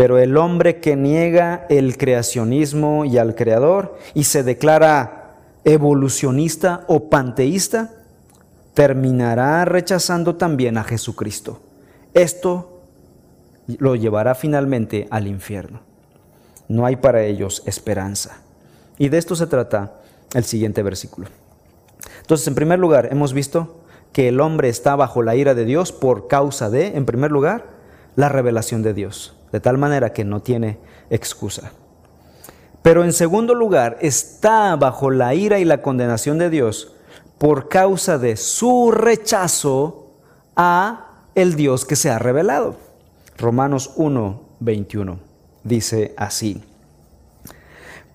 [0.00, 7.10] Pero el hombre que niega el creacionismo y al creador y se declara evolucionista o
[7.10, 7.90] panteísta,
[8.72, 11.60] terminará rechazando también a Jesucristo.
[12.14, 12.80] Esto
[13.76, 15.82] lo llevará finalmente al infierno.
[16.66, 18.40] No hay para ellos esperanza.
[18.96, 20.00] Y de esto se trata
[20.32, 21.28] el siguiente versículo.
[22.22, 23.82] Entonces, en primer lugar, hemos visto
[24.14, 27.66] que el hombre está bajo la ira de Dios por causa de, en primer lugar,
[28.16, 30.78] la revelación de Dios de tal manera que no tiene
[31.10, 31.72] excusa.
[32.82, 36.94] Pero en segundo lugar, está bajo la ira y la condenación de Dios
[37.38, 40.12] por causa de su rechazo
[40.56, 42.76] a el Dios que se ha revelado.
[43.38, 45.18] Romanos 1, 21
[45.62, 46.62] dice así,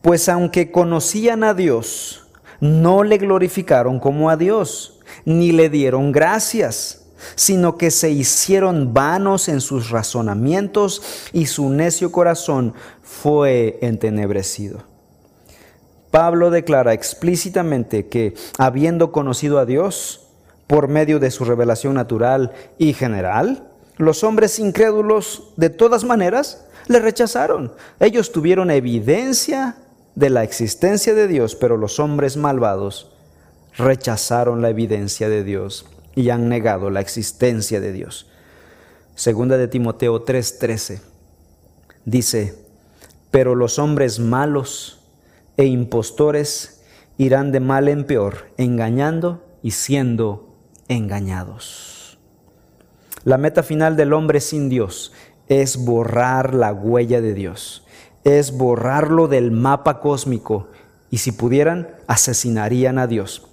[0.02, 2.28] pues aunque conocían a Dios,
[2.60, 7.05] no le glorificaron como a Dios, ni le dieron gracias
[7.36, 11.02] sino que se hicieron vanos en sus razonamientos
[11.34, 14.84] y su necio corazón fue entenebrecido.
[16.12, 20.28] Pablo declara explícitamente que, habiendo conocido a Dios
[20.68, 27.00] por medio de su revelación natural y general, los hombres incrédulos de todas maneras le
[27.00, 27.74] rechazaron.
[28.00, 29.78] Ellos tuvieron evidencia
[30.16, 33.12] de la existencia de Dios, pero los hombres malvados
[33.78, 35.86] rechazaron la evidencia de Dios
[36.16, 38.28] y han negado la existencia de Dios.
[39.16, 41.02] Segunda de Timoteo 3:13
[42.06, 42.56] dice,
[43.32, 45.00] pero los hombres malos
[45.58, 46.82] e impostores
[47.18, 50.56] irán de mal en peor, engañando y siendo
[50.88, 52.18] engañados.
[53.24, 55.12] La meta final del hombre sin Dios
[55.48, 57.86] es borrar la huella de Dios,
[58.24, 60.70] es borrarlo del mapa cósmico
[61.10, 63.48] y si pudieran, asesinarían a Dios.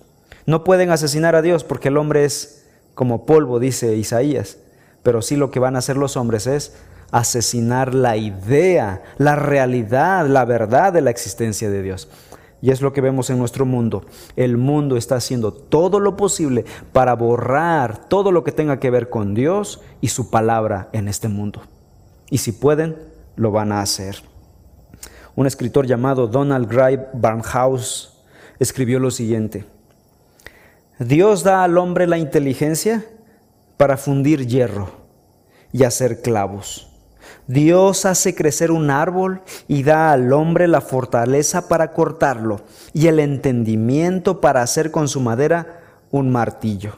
[0.47, 4.59] No pueden asesinar a Dios porque el hombre es como polvo, dice Isaías,
[5.03, 6.75] pero sí lo que van a hacer los hombres es
[7.11, 12.09] asesinar la idea, la realidad, la verdad de la existencia de Dios.
[12.61, 14.05] Y es lo que vemos en nuestro mundo.
[14.37, 19.11] El mundo está haciendo todo lo posible para borrar todo lo que tenga que ver
[19.11, 21.63] con Dios y su palabra en este mundo.
[22.31, 22.97] Y si pueden,
[23.37, 24.23] lo van a hacer.
[25.35, 28.13] Un escritor llamado Donald Gray Barnhouse
[28.59, 29.65] escribió lo siguiente.
[31.05, 33.05] Dios da al hombre la inteligencia
[33.77, 34.91] para fundir hierro
[35.73, 36.89] y hacer clavos.
[37.47, 42.61] Dios hace crecer un árbol y da al hombre la fortaleza para cortarlo
[42.93, 46.97] y el entendimiento para hacer con su madera un martillo.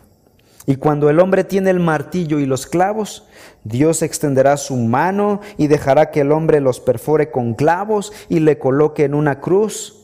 [0.67, 3.27] Y cuando el hombre tiene el martillo y los clavos,
[3.65, 8.59] Dios extenderá su mano y dejará que el hombre los perfore con clavos y le
[8.59, 10.01] coloque en una cruz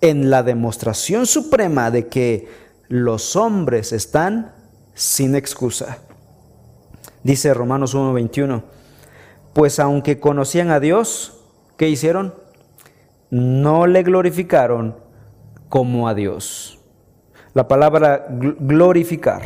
[0.00, 4.52] en la demostración suprema de que los hombres están
[4.94, 5.98] sin excusa.
[7.22, 8.64] Dice Romanos 1:21
[9.52, 11.44] pues aunque conocían a Dios,
[11.76, 12.34] ¿qué hicieron?
[13.30, 14.96] No le glorificaron
[15.68, 16.78] como a Dios.
[17.54, 19.42] La palabra glorificar,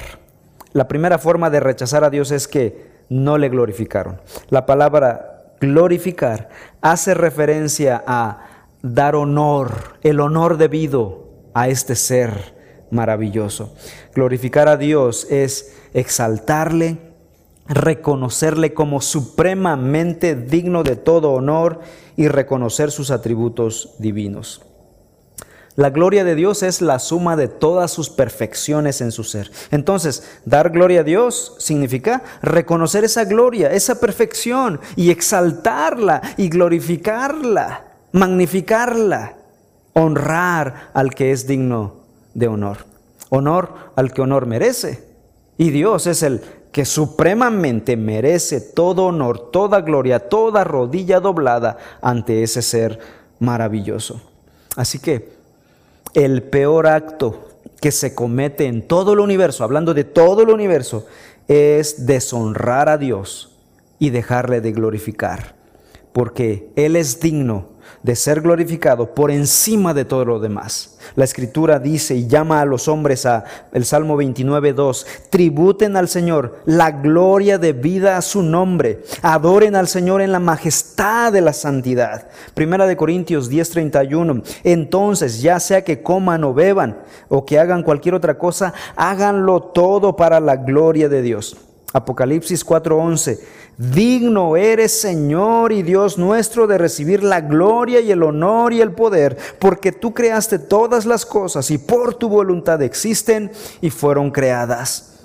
[0.72, 4.20] la primera forma de rechazar a Dios es que no le glorificaron.
[4.48, 6.48] La palabra glorificar
[6.80, 8.46] hace referencia a
[8.82, 12.53] dar honor, el honor debido a este ser
[12.94, 13.74] maravilloso.
[14.14, 16.98] Glorificar a Dios es exaltarle,
[17.68, 21.80] reconocerle como supremamente digno de todo honor
[22.16, 24.62] y reconocer sus atributos divinos.
[25.76, 29.50] La gloria de Dios es la suma de todas sus perfecciones en su ser.
[29.72, 37.86] Entonces, dar gloria a Dios significa reconocer esa gloria, esa perfección y exaltarla y glorificarla,
[38.12, 39.36] magnificarla,
[39.94, 42.03] honrar al que es digno
[42.34, 42.78] de honor,
[43.30, 45.04] honor al que honor merece.
[45.56, 46.42] Y Dios es el
[46.72, 52.98] que supremamente merece todo honor, toda gloria, toda rodilla doblada ante ese ser
[53.38, 54.20] maravilloso.
[54.76, 55.28] Así que
[56.14, 57.48] el peor acto
[57.80, 61.06] que se comete en todo el universo, hablando de todo el universo,
[61.46, 63.56] es deshonrar a Dios
[63.98, 65.54] y dejarle de glorificar,
[66.12, 70.98] porque Él es digno de ser glorificado por encima de todo lo demás.
[71.16, 76.60] La escritura dice y llama a los hombres a el Salmo 29:2, tributen al Señor
[76.64, 81.52] la gloria de vida a su nombre, adoren al Señor en la majestad de la
[81.52, 82.28] santidad.
[82.54, 88.14] Primera de Corintios 10:31, entonces ya sea que coman o beban o que hagan cualquier
[88.14, 91.56] otra cosa, háganlo todo para la gloria de Dios.
[91.94, 93.38] Apocalipsis 4:11
[93.78, 98.92] Digno eres, Señor y Dios nuestro, de recibir la gloria y el honor y el
[98.92, 105.20] poder, porque tú creaste todas las cosas y por tu voluntad existen y fueron creadas.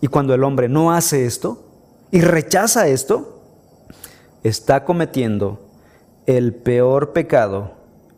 [0.00, 1.64] Y cuando el hombre no hace esto
[2.10, 3.40] y rechaza esto,
[4.42, 5.60] está cometiendo
[6.26, 7.72] el peor pecado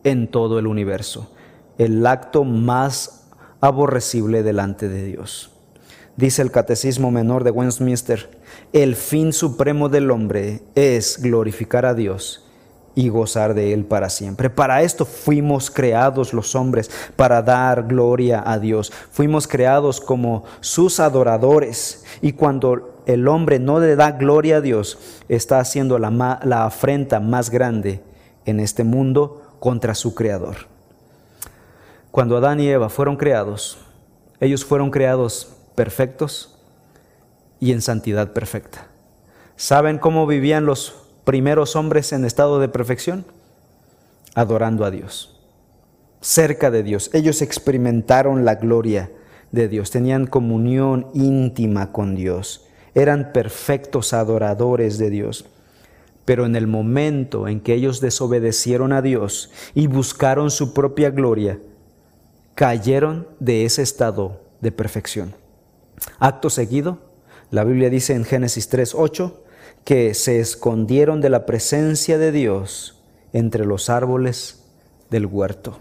[0.04, 1.30] en todo el universo,
[1.76, 3.26] el acto más
[3.60, 5.51] aborrecible delante de Dios.
[6.16, 8.28] Dice el Catecismo Menor de Westminster,
[8.72, 12.44] el fin supremo del hombre es glorificar a Dios
[12.94, 14.50] y gozar de Él para siempre.
[14.50, 18.92] Para esto fuimos creados los hombres, para dar gloria a Dios.
[19.10, 22.04] Fuimos creados como sus adoradores.
[22.20, 24.98] Y cuando el hombre no le da gloria a Dios,
[25.30, 26.10] está haciendo la,
[26.44, 28.02] la afrenta más grande
[28.44, 30.56] en este mundo contra su Creador.
[32.10, 33.78] Cuando Adán y Eva fueron creados,
[34.38, 36.58] ellos fueron creados perfectos
[37.60, 38.88] y en santidad perfecta.
[39.56, 40.94] ¿Saben cómo vivían los
[41.24, 43.24] primeros hombres en estado de perfección?
[44.34, 45.38] Adorando a Dios,
[46.20, 47.10] cerca de Dios.
[47.12, 49.10] Ellos experimentaron la gloria
[49.52, 55.46] de Dios, tenían comunión íntima con Dios, eran perfectos adoradores de Dios.
[56.24, 61.58] Pero en el momento en que ellos desobedecieron a Dios y buscaron su propia gloria,
[62.54, 65.41] cayeron de ese estado de perfección.
[66.18, 66.98] Acto seguido,
[67.50, 69.34] La Biblia dice en Génesis 3:8
[69.84, 73.00] que se escondieron de la presencia de Dios
[73.32, 74.62] entre los árboles
[75.10, 75.78] del huerto.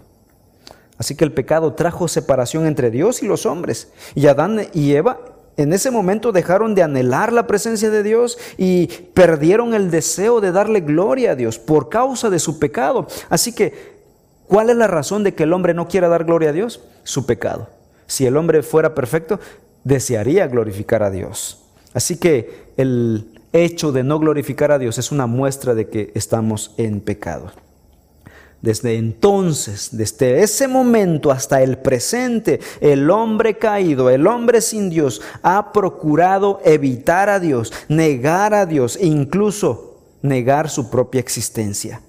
[0.98, 3.92] Así que el pecado trajo separación entre Dios y los hombres.
[4.14, 5.18] Y Adán y Eva
[5.56, 10.52] en ese momento dejaron de anhelar la presencia de Dios y perdieron el deseo de
[10.52, 13.06] darle gloria a Dios por causa de su pecado.
[13.28, 14.00] Así que,
[14.46, 16.80] ¿cuál es la razón de que el hombre no quiera dar gloria a Dios?
[17.02, 17.68] Su pecado.
[18.06, 19.40] Si el hombre fuera perfecto,
[19.84, 21.62] desearía glorificar a Dios.
[21.94, 26.74] Así que el hecho de no glorificar a Dios es una muestra de que estamos
[26.76, 27.52] en pecado.
[28.62, 35.20] Desde entonces, desde ese momento hasta el presente, el hombre caído, el hombre sin Dios,
[35.42, 42.00] ha procurado evitar a Dios, negar a Dios incluso negar su propia existencia.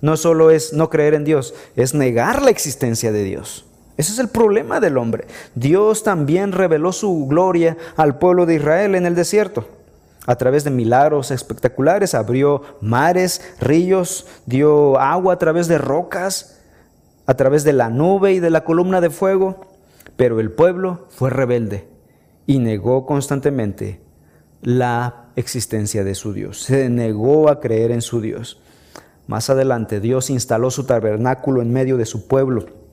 [0.00, 3.64] No solo es no creer en Dios, es negar la existencia de Dios.
[3.96, 5.26] Ese es el problema del hombre.
[5.54, 9.68] Dios también reveló su gloria al pueblo de Israel en el desierto.
[10.26, 16.60] A través de milagros espectaculares abrió mares, ríos, dio agua a través de rocas,
[17.26, 19.66] a través de la nube y de la columna de fuego.
[20.16, 21.86] Pero el pueblo fue rebelde
[22.46, 24.00] y negó constantemente
[24.62, 26.62] la existencia de su Dios.
[26.62, 28.60] Se negó a creer en su Dios.
[29.26, 32.83] Más adelante Dios instaló su tabernáculo en medio de su pueblo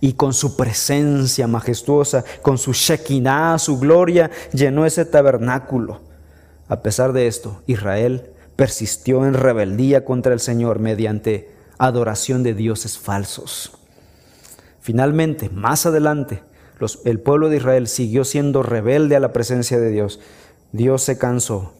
[0.00, 6.00] y con su presencia majestuosa, con su Shekinah, su gloria, llenó ese tabernáculo.
[6.68, 12.98] A pesar de esto, Israel persistió en rebeldía contra el Señor mediante adoración de dioses
[12.98, 13.72] falsos.
[14.80, 16.42] Finalmente, más adelante,
[17.04, 20.20] el pueblo de Israel siguió siendo rebelde a la presencia de Dios.
[20.72, 21.74] Dios se cansó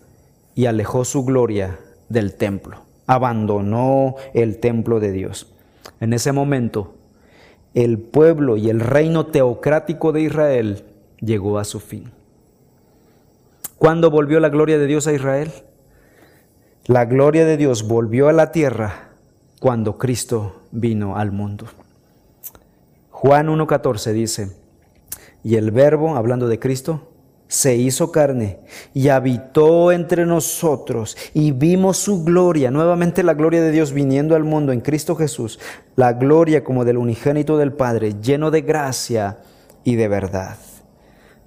[0.54, 1.78] y alejó su gloria
[2.08, 2.82] del templo.
[3.06, 5.52] Abandonó el templo de Dios.
[6.00, 6.94] En ese momento,
[7.74, 10.84] el pueblo y el reino teocrático de Israel
[11.20, 12.10] llegó a su fin.
[13.78, 15.50] ¿Cuándo volvió la gloria de Dios a Israel?
[16.86, 19.10] La gloria de Dios volvió a la tierra
[19.60, 21.66] cuando Cristo vino al mundo.
[23.10, 24.56] Juan 1.14 dice,
[25.44, 27.11] y el verbo, hablando de Cristo,
[27.52, 28.60] se hizo carne
[28.94, 34.42] y habitó entre nosotros y vimos su gloria, nuevamente la gloria de Dios viniendo al
[34.42, 35.60] mundo en Cristo Jesús,
[35.94, 39.36] la gloria como del unigénito del Padre, lleno de gracia
[39.84, 40.56] y de verdad.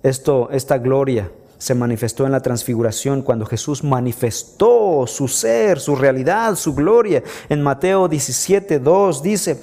[0.03, 6.53] Esto, esta gloria se manifestó en la transfiguración cuando Jesús manifestó su ser, su realidad,
[6.53, 7.23] su gloria.
[7.49, 9.59] En Mateo 17, 2 dice,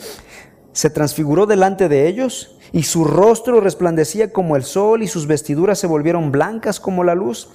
[0.73, 5.79] se transfiguró delante de ellos y su rostro resplandecía como el sol y sus vestiduras
[5.79, 7.49] se volvieron blancas como la luz.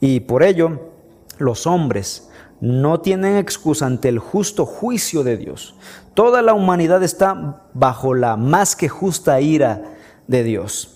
[0.00, 0.92] Y por ello
[1.38, 2.28] los hombres
[2.60, 5.74] no tienen excusa ante el justo juicio de Dios.
[6.14, 9.84] Toda la humanidad está bajo la más que justa ira
[10.26, 10.94] de Dios.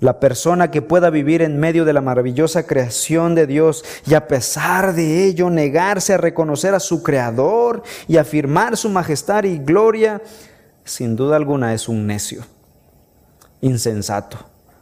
[0.00, 4.28] La persona que pueda vivir en medio de la maravillosa creación de Dios y a
[4.28, 10.20] pesar de ello negarse a reconocer a su Creador y afirmar su majestad y gloria,
[10.84, 12.44] sin duda alguna es un necio,
[13.60, 14.38] insensato,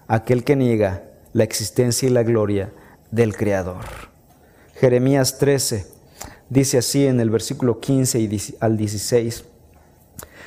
[0.06, 2.72] aquel que niega la existencia y la gloria
[3.10, 3.84] del Creador.
[4.76, 5.86] Jeremías 13
[6.48, 9.44] dice así en el versículo 15 al 16.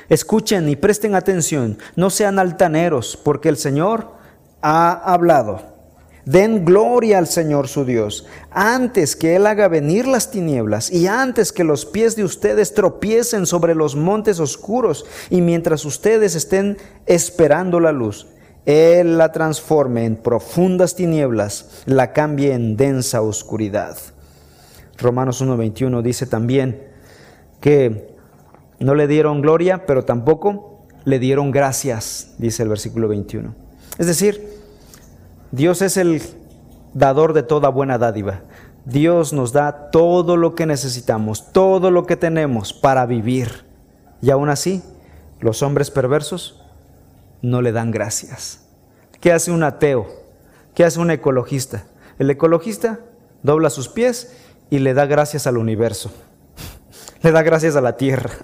[0.08, 4.12] Escuchen y presten atención, no sean altaneros, porque el Señor
[4.62, 5.77] ha hablado.
[6.28, 11.52] Den gloria al Señor su Dios, antes que Él haga venir las tinieblas y antes
[11.52, 16.76] que los pies de ustedes tropiecen sobre los montes oscuros y mientras ustedes estén
[17.06, 18.26] esperando la luz,
[18.66, 23.96] Él la transforme en profundas tinieblas, la cambie en densa oscuridad.
[24.98, 26.88] Romanos 1.21 dice también
[27.62, 28.14] que
[28.80, 33.54] no le dieron gloria, pero tampoco le dieron gracias, dice el versículo 21.
[33.96, 34.47] Es decir,
[35.50, 36.20] Dios es el
[36.92, 38.42] dador de toda buena dádiva.
[38.84, 43.64] Dios nos da todo lo que necesitamos, todo lo que tenemos para vivir.
[44.20, 44.82] Y aún así,
[45.40, 46.62] los hombres perversos
[47.40, 48.66] no le dan gracias.
[49.20, 50.06] ¿Qué hace un ateo?
[50.74, 51.84] ¿Qué hace un ecologista?
[52.18, 53.00] El ecologista
[53.42, 54.36] dobla sus pies
[54.68, 56.10] y le da gracias al universo.
[57.22, 58.30] Le da gracias a la tierra.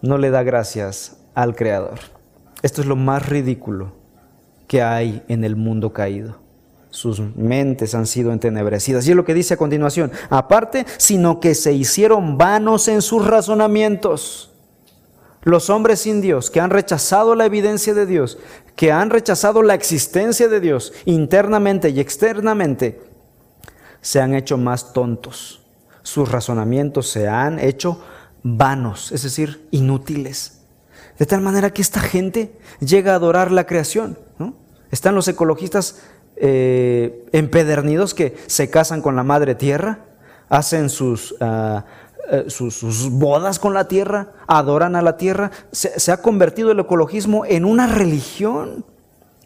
[0.00, 2.00] No le da gracias al Creador.
[2.62, 4.01] Esto es lo más ridículo
[4.72, 6.38] que hay en el mundo caído.
[6.88, 9.06] Sus mentes han sido entenebrecidas.
[9.06, 10.10] Y es lo que dice a continuación.
[10.30, 14.50] Aparte, sino que se hicieron vanos en sus razonamientos.
[15.42, 18.38] Los hombres sin Dios, que han rechazado la evidencia de Dios,
[18.74, 22.98] que han rechazado la existencia de Dios internamente y externamente,
[24.00, 25.60] se han hecho más tontos.
[26.02, 28.00] Sus razonamientos se han hecho
[28.42, 30.62] vanos, es decir, inútiles.
[31.18, 34.18] De tal manera que esta gente llega a adorar la creación.
[34.38, 34.61] ¿no?
[34.92, 36.02] Están los ecologistas
[36.36, 40.00] eh, empedernidos que se casan con la madre tierra,
[40.50, 41.86] hacen sus, ah,
[42.30, 45.50] eh, sus, bodas con la tierra, adoran a la tierra.
[45.72, 48.84] se ha convertido el ecologismo en una religión.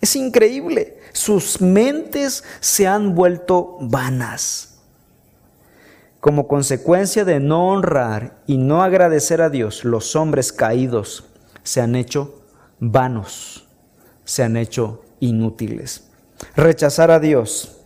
[0.00, 0.98] Es increíble.
[1.12, 4.80] Sus mentes se han vuelto vanas.
[6.18, 11.24] Como consecuencia de no honrar y no agradecer a Dios, los hombres caídos
[11.62, 12.42] se han hecho
[12.80, 13.68] vanos,
[14.24, 16.08] se han hecho inútiles.
[16.54, 17.76] Rechazar a Dios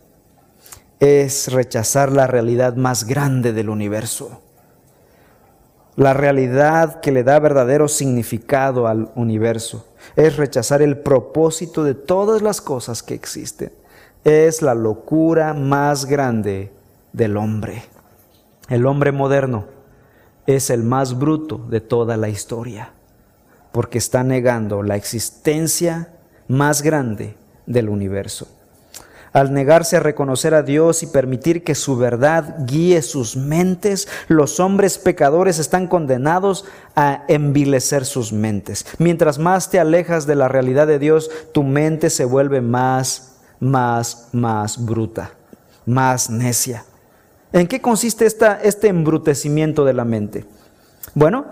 [0.99, 4.41] es rechazar la realidad más grande del universo,
[5.95, 12.41] la realidad que le da verdadero significado al universo, es rechazar el propósito de todas
[12.41, 13.71] las cosas que existen,
[14.23, 16.71] es la locura más grande
[17.13, 17.83] del hombre.
[18.69, 19.65] El hombre moderno
[20.45, 22.93] es el más bruto de toda la historia,
[23.71, 26.09] porque está negando la existencia
[26.51, 27.35] más grande
[27.65, 28.47] del universo.
[29.33, 34.59] Al negarse a reconocer a Dios y permitir que su verdad guíe sus mentes, los
[34.59, 36.65] hombres pecadores están condenados
[36.97, 38.85] a envilecer sus mentes.
[38.97, 44.27] Mientras más te alejas de la realidad de Dios, tu mente se vuelve más, más,
[44.33, 45.31] más bruta,
[45.85, 46.83] más necia.
[47.53, 50.45] ¿En qué consiste esta, este embrutecimiento de la mente?
[51.15, 51.45] Bueno,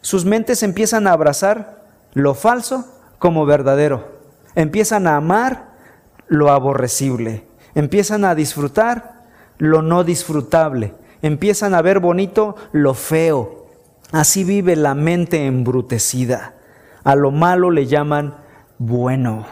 [0.00, 1.82] sus mentes empiezan a abrazar
[2.14, 2.86] lo falso
[3.18, 4.17] como verdadero
[4.58, 5.68] empiezan a amar
[6.26, 7.44] lo aborrecible,
[7.76, 9.22] empiezan a disfrutar
[9.56, 13.66] lo no disfrutable, empiezan a ver bonito lo feo.
[14.10, 16.54] Así vive la mente embrutecida.
[17.04, 18.36] A lo malo le llaman
[18.78, 19.46] bueno.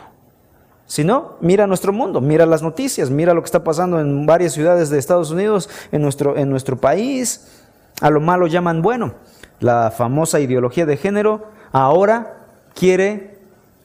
[0.87, 4.55] Si no, mira nuestro mundo, mira las noticias, mira lo que está pasando en varias
[4.55, 7.63] ciudades de Estados Unidos, en nuestro, en nuestro país.
[8.01, 9.15] A lo malo llaman bueno.
[9.61, 13.36] La famosa ideología de género ahora quiere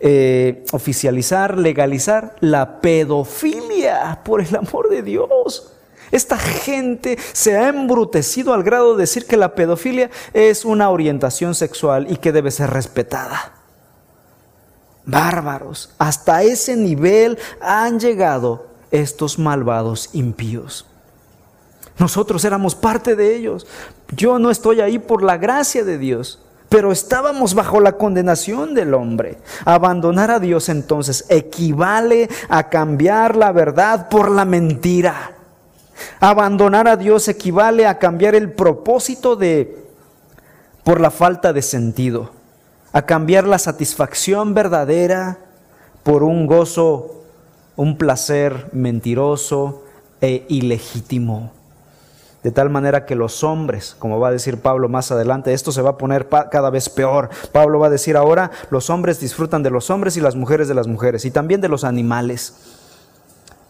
[0.04, 5.74] eh, oficializar, legalizar la pedofilia, por el amor de Dios.
[6.12, 11.54] Esta gente se ha embrutecido al grado de decir que la pedofilia es una orientación
[11.54, 13.54] sexual y que debe ser respetada.
[15.06, 20.86] Bárbaros, hasta ese nivel han llegado estos malvados impíos.
[21.99, 23.68] Nosotros éramos parte de ellos.
[24.16, 26.39] Yo no estoy ahí por la gracia de Dios
[26.72, 29.39] pero estábamos bajo la condenación del hombre.
[29.65, 35.34] Abandonar a Dios entonces equivale a cambiar la verdad por la mentira.
[36.22, 39.84] Abandonar a Dios equivale a cambiar el propósito de
[40.86, 42.32] por la falta de sentido,
[42.93, 45.39] a cambiar la satisfacción verdadera
[46.03, 47.26] por un gozo,
[47.76, 49.84] un placer mentiroso
[50.22, 51.51] e ilegítimo.
[52.44, 55.84] De tal manera que los hombres, como va a decir Pablo más adelante, esto se
[55.84, 57.30] va a poner cada vez peor.
[57.52, 60.74] Pablo va a decir ahora, los hombres disfrutan de los hombres y las mujeres de
[60.74, 62.56] las mujeres y también de los animales.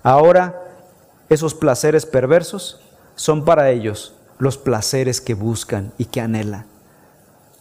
[0.03, 0.63] Ahora,
[1.27, 2.79] esos placeres perversos
[3.15, 6.65] son para ellos los placeres que buscan y que anhelan.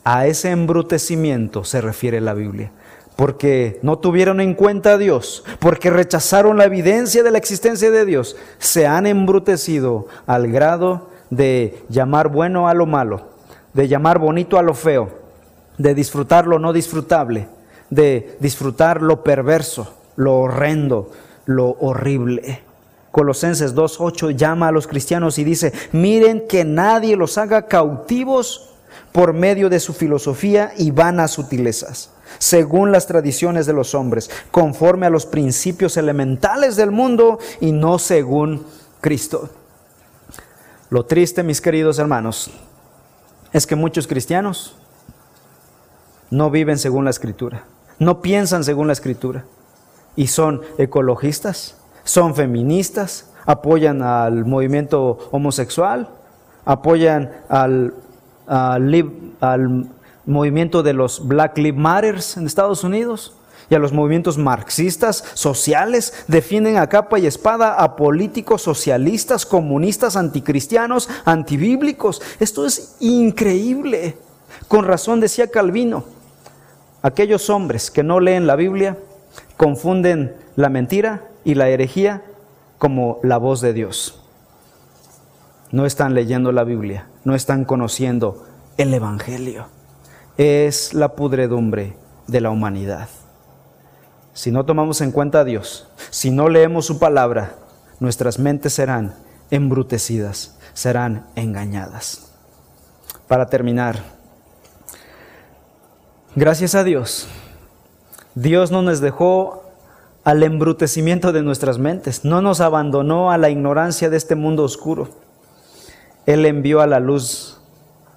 [0.05, 2.73] A ese embrutecimiento se refiere la Biblia
[3.21, 8.07] porque no tuvieron en cuenta a Dios, porque rechazaron la evidencia de la existencia de
[8.07, 13.27] Dios, se han embrutecido al grado de llamar bueno a lo malo,
[13.75, 15.11] de llamar bonito a lo feo,
[15.77, 17.47] de disfrutar lo no disfrutable,
[17.91, 21.11] de disfrutar lo perverso, lo horrendo,
[21.45, 22.63] lo horrible.
[23.11, 28.71] Colosenses 2.8 llama a los cristianos y dice, miren que nadie los haga cautivos
[29.13, 35.07] por medio de su filosofía y vanas sutilezas según las tradiciones de los hombres, conforme
[35.07, 38.65] a los principios elementales del mundo y no según
[39.01, 39.51] Cristo.
[40.91, 42.51] Lo triste, mis queridos hermanos,
[43.53, 44.77] es que muchos cristianos
[46.31, 47.65] no viven según la escritura,
[47.99, 49.45] no piensan según la escritura
[50.17, 56.09] y son ecologistas, son feministas, apoyan al movimiento homosexual,
[56.65, 57.95] apoyan al,
[60.27, 63.35] movimiento de los Black Lives Matters en Estados Unidos
[63.71, 70.17] y a los movimientos marxistas, sociales, defienden a capa y espada a políticos socialistas, comunistas,
[70.17, 72.21] anticristianos, antibíblicos.
[72.41, 74.19] Esto es increíble.
[74.67, 76.05] Con razón decía Calvino,
[77.01, 78.99] aquellos hombres que no leen la Biblia
[79.57, 82.25] confunden la mentira y la herejía
[82.79, 84.21] como la voz de Dios.
[85.71, 88.47] No están leyendo la Biblia, no están conociendo
[88.77, 89.67] el Evangelio
[90.41, 93.11] es la pudredumbre de la humanidad.
[94.33, 97.57] Si no tomamos en cuenta a Dios, si no leemos su palabra,
[97.99, 99.15] nuestras mentes serán
[99.51, 102.33] embrutecidas, serán engañadas.
[103.29, 104.03] Para terminar,
[106.35, 107.29] gracias a Dios,
[108.35, 109.65] Dios no nos dejó
[110.25, 115.11] al embrutecimiento de nuestras mentes, no nos abandonó a la ignorancia de este mundo oscuro.
[116.25, 117.61] Él envió a la luz,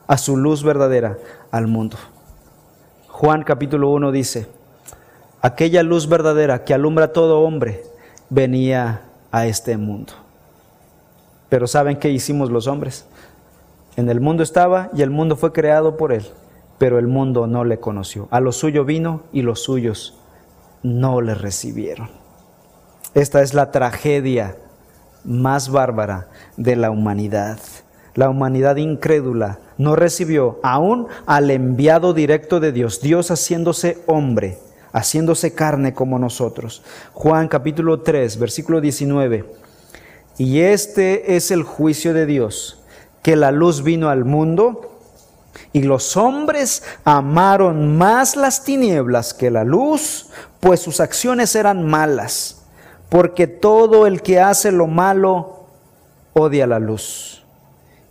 [0.07, 1.17] a su luz verdadera,
[1.51, 1.97] al mundo.
[3.13, 4.47] Juan capítulo 1 dice,
[5.39, 7.83] aquella luz verdadera que alumbra a todo hombre
[8.31, 10.13] venía a este mundo.
[11.47, 13.05] Pero ¿saben qué hicimos los hombres?
[13.97, 16.25] En el mundo estaba y el mundo fue creado por él,
[16.79, 18.27] pero el mundo no le conoció.
[18.31, 20.17] A lo suyo vino y los suyos
[20.81, 22.09] no le recibieron.
[23.13, 24.57] Esta es la tragedia
[25.23, 27.59] más bárbara de la humanidad.
[28.15, 34.59] La humanidad incrédula no recibió aún al enviado directo de Dios, Dios haciéndose hombre,
[34.91, 36.83] haciéndose carne como nosotros.
[37.13, 39.45] Juan capítulo 3, versículo 19.
[40.37, 42.83] Y este es el juicio de Dios,
[43.23, 44.99] que la luz vino al mundo
[45.71, 52.63] y los hombres amaron más las tinieblas que la luz, pues sus acciones eran malas,
[53.09, 55.65] porque todo el que hace lo malo
[56.33, 57.32] odia la luz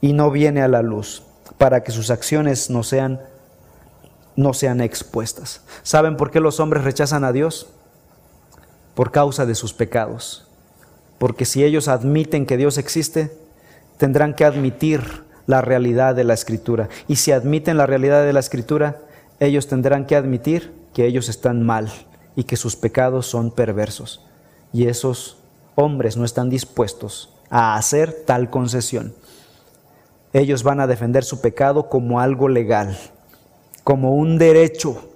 [0.02, 1.22] y no viene a la luz
[1.56, 3.20] para que sus acciones no sean
[4.36, 5.62] no sean expuestas.
[5.82, 7.68] ¿Saben por qué los hombres rechazan a Dios?
[8.94, 10.48] Por causa de sus pecados.
[11.18, 13.30] Porque si ellos admiten que Dios existe,
[13.98, 16.88] tendrán que admitir la realidad de la escritura.
[17.08, 19.02] Y si admiten la realidad de la escritura,
[19.38, 21.92] ellos tendrán que admitir que ellos están mal
[22.34, 24.24] y que sus pecados son perversos.
[24.72, 25.36] Y esos
[25.74, 29.14] hombres no están dispuestos a hacer tal concesión.
[30.32, 32.96] Ellos van a defender su pecado como algo legal,
[33.84, 35.08] como un derecho.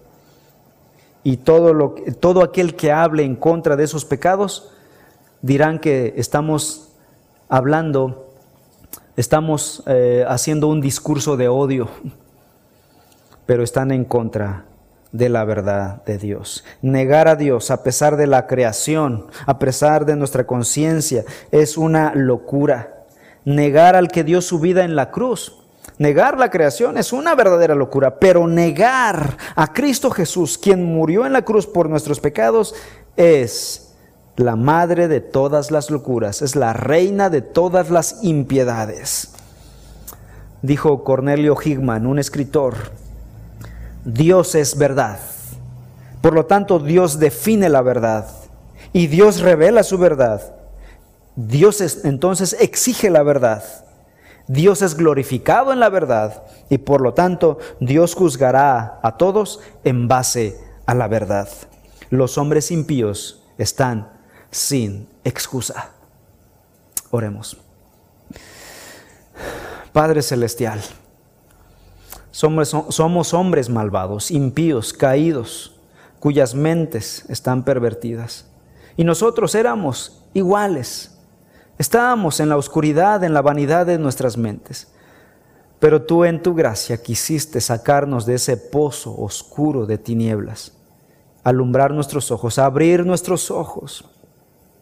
[1.22, 4.70] Y todo, lo, todo aquel que hable en contra de esos pecados
[5.42, 6.92] dirán que estamos
[7.48, 8.26] hablando
[9.16, 11.88] estamos eh, haciendo un discurso de odio,
[13.46, 14.66] pero están en contra
[15.12, 16.64] de la verdad de Dios.
[16.82, 22.14] Negar a Dios a pesar de la creación, a pesar de nuestra conciencia, es una
[22.14, 22.95] locura.
[23.46, 25.56] Negar al que dio su vida en la cruz.
[25.98, 31.32] Negar la creación es una verdadera locura, pero negar a Cristo Jesús, quien murió en
[31.32, 32.74] la cruz por nuestros pecados,
[33.16, 33.94] es
[34.36, 39.32] la madre de todas las locuras, es la reina de todas las impiedades.
[40.60, 42.74] Dijo Cornelio Higman, un escritor,
[44.04, 45.18] Dios es verdad.
[46.20, 48.26] Por lo tanto, Dios define la verdad
[48.92, 50.55] y Dios revela su verdad.
[51.36, 53.62] Dios entonces exige la verdad.
[54.48, 60.08] Dios es glorificado en la verdad y por lo tanto Dios juzgará a todos en
[60.08, 61.48] base a la verdad.
[62.10, 64.08] Los hombres impíos están
[64.50, 65.90] sin excusa.
[67.10, 67.56] Oremos.
[69.92, 70.80] Padre Celestial,
[72.30, 75.74] somos, somos, hombres malvados, impíos, caídos,
[76.20, 78.46] cuyas mentes están pervertidas.
[78.96, 81.15] Y nosotros éramos iguales.
[81.78, 84.88] Estábamos en la oscuridad, en la vanidad de nuestras mentes.
[85.78, 90.72] Pero tú en tu gracia quisiste sacarnos de ese pozo oscuro de tinieblas,
[91.44, 94.04] alumbrar nuestros ojos, abrir nuestros ojos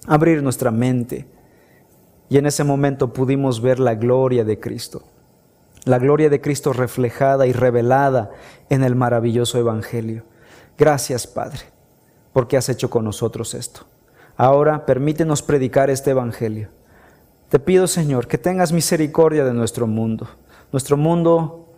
[0.06, 1.26] abrir nuestra mente.
[2.28, 5.02] Y en ese momento pudimos ver la gloria de Cristo,
[5.84, 8.30] la gloria de Cristo reflejada y revelada
[8.70, 10.24] en el maravilloso Evangelio.
[10.78, 11.60] Gracias, Padre,
[12.32, 13.82] porque has hecho con nosotros esto.
[14.36, 16.68] Ahora permítenos predicar este Evangelio.
[17.54, 20.26] Te pido, Señor, que tengas misericordia de nuestro mundo.
[20.72, 21.68] Nuestro mundo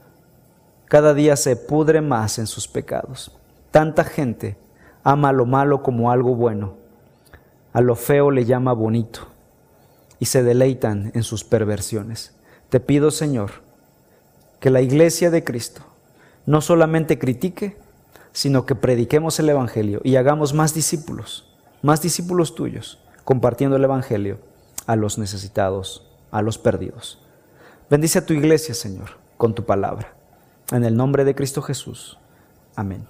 [0.86, 3.30] cada día se pudre más en sus pecados.
[3.72, 4.56] Tanta gente
[5.04, 6.76] ama lo malo como algo bueno
[7.74, 9.28] a lo feo le llama bonito
[10.18, 12.34] y se deleitan en sus perversiones.
[12.70, 13.50] Te pido, Señor,
[14.60, 15.82] que la iglesia de Cristo
[16.46, 17.76] no solamente critique,
[18.32, 24.38] sino que prediquemos el Evangelio y hagamos más discípulos, más discípulos tuyos, compartiendo el Evangelio
[24.86, 27.18] a los necesitados, a los perdidos.
[27.90, 30.14] Bendice a tu iglesia, Señor, con tu palabra.
[30.72, 32.18] En el nombre de Cristo Jesús.
[32.74, 33.06] Amén.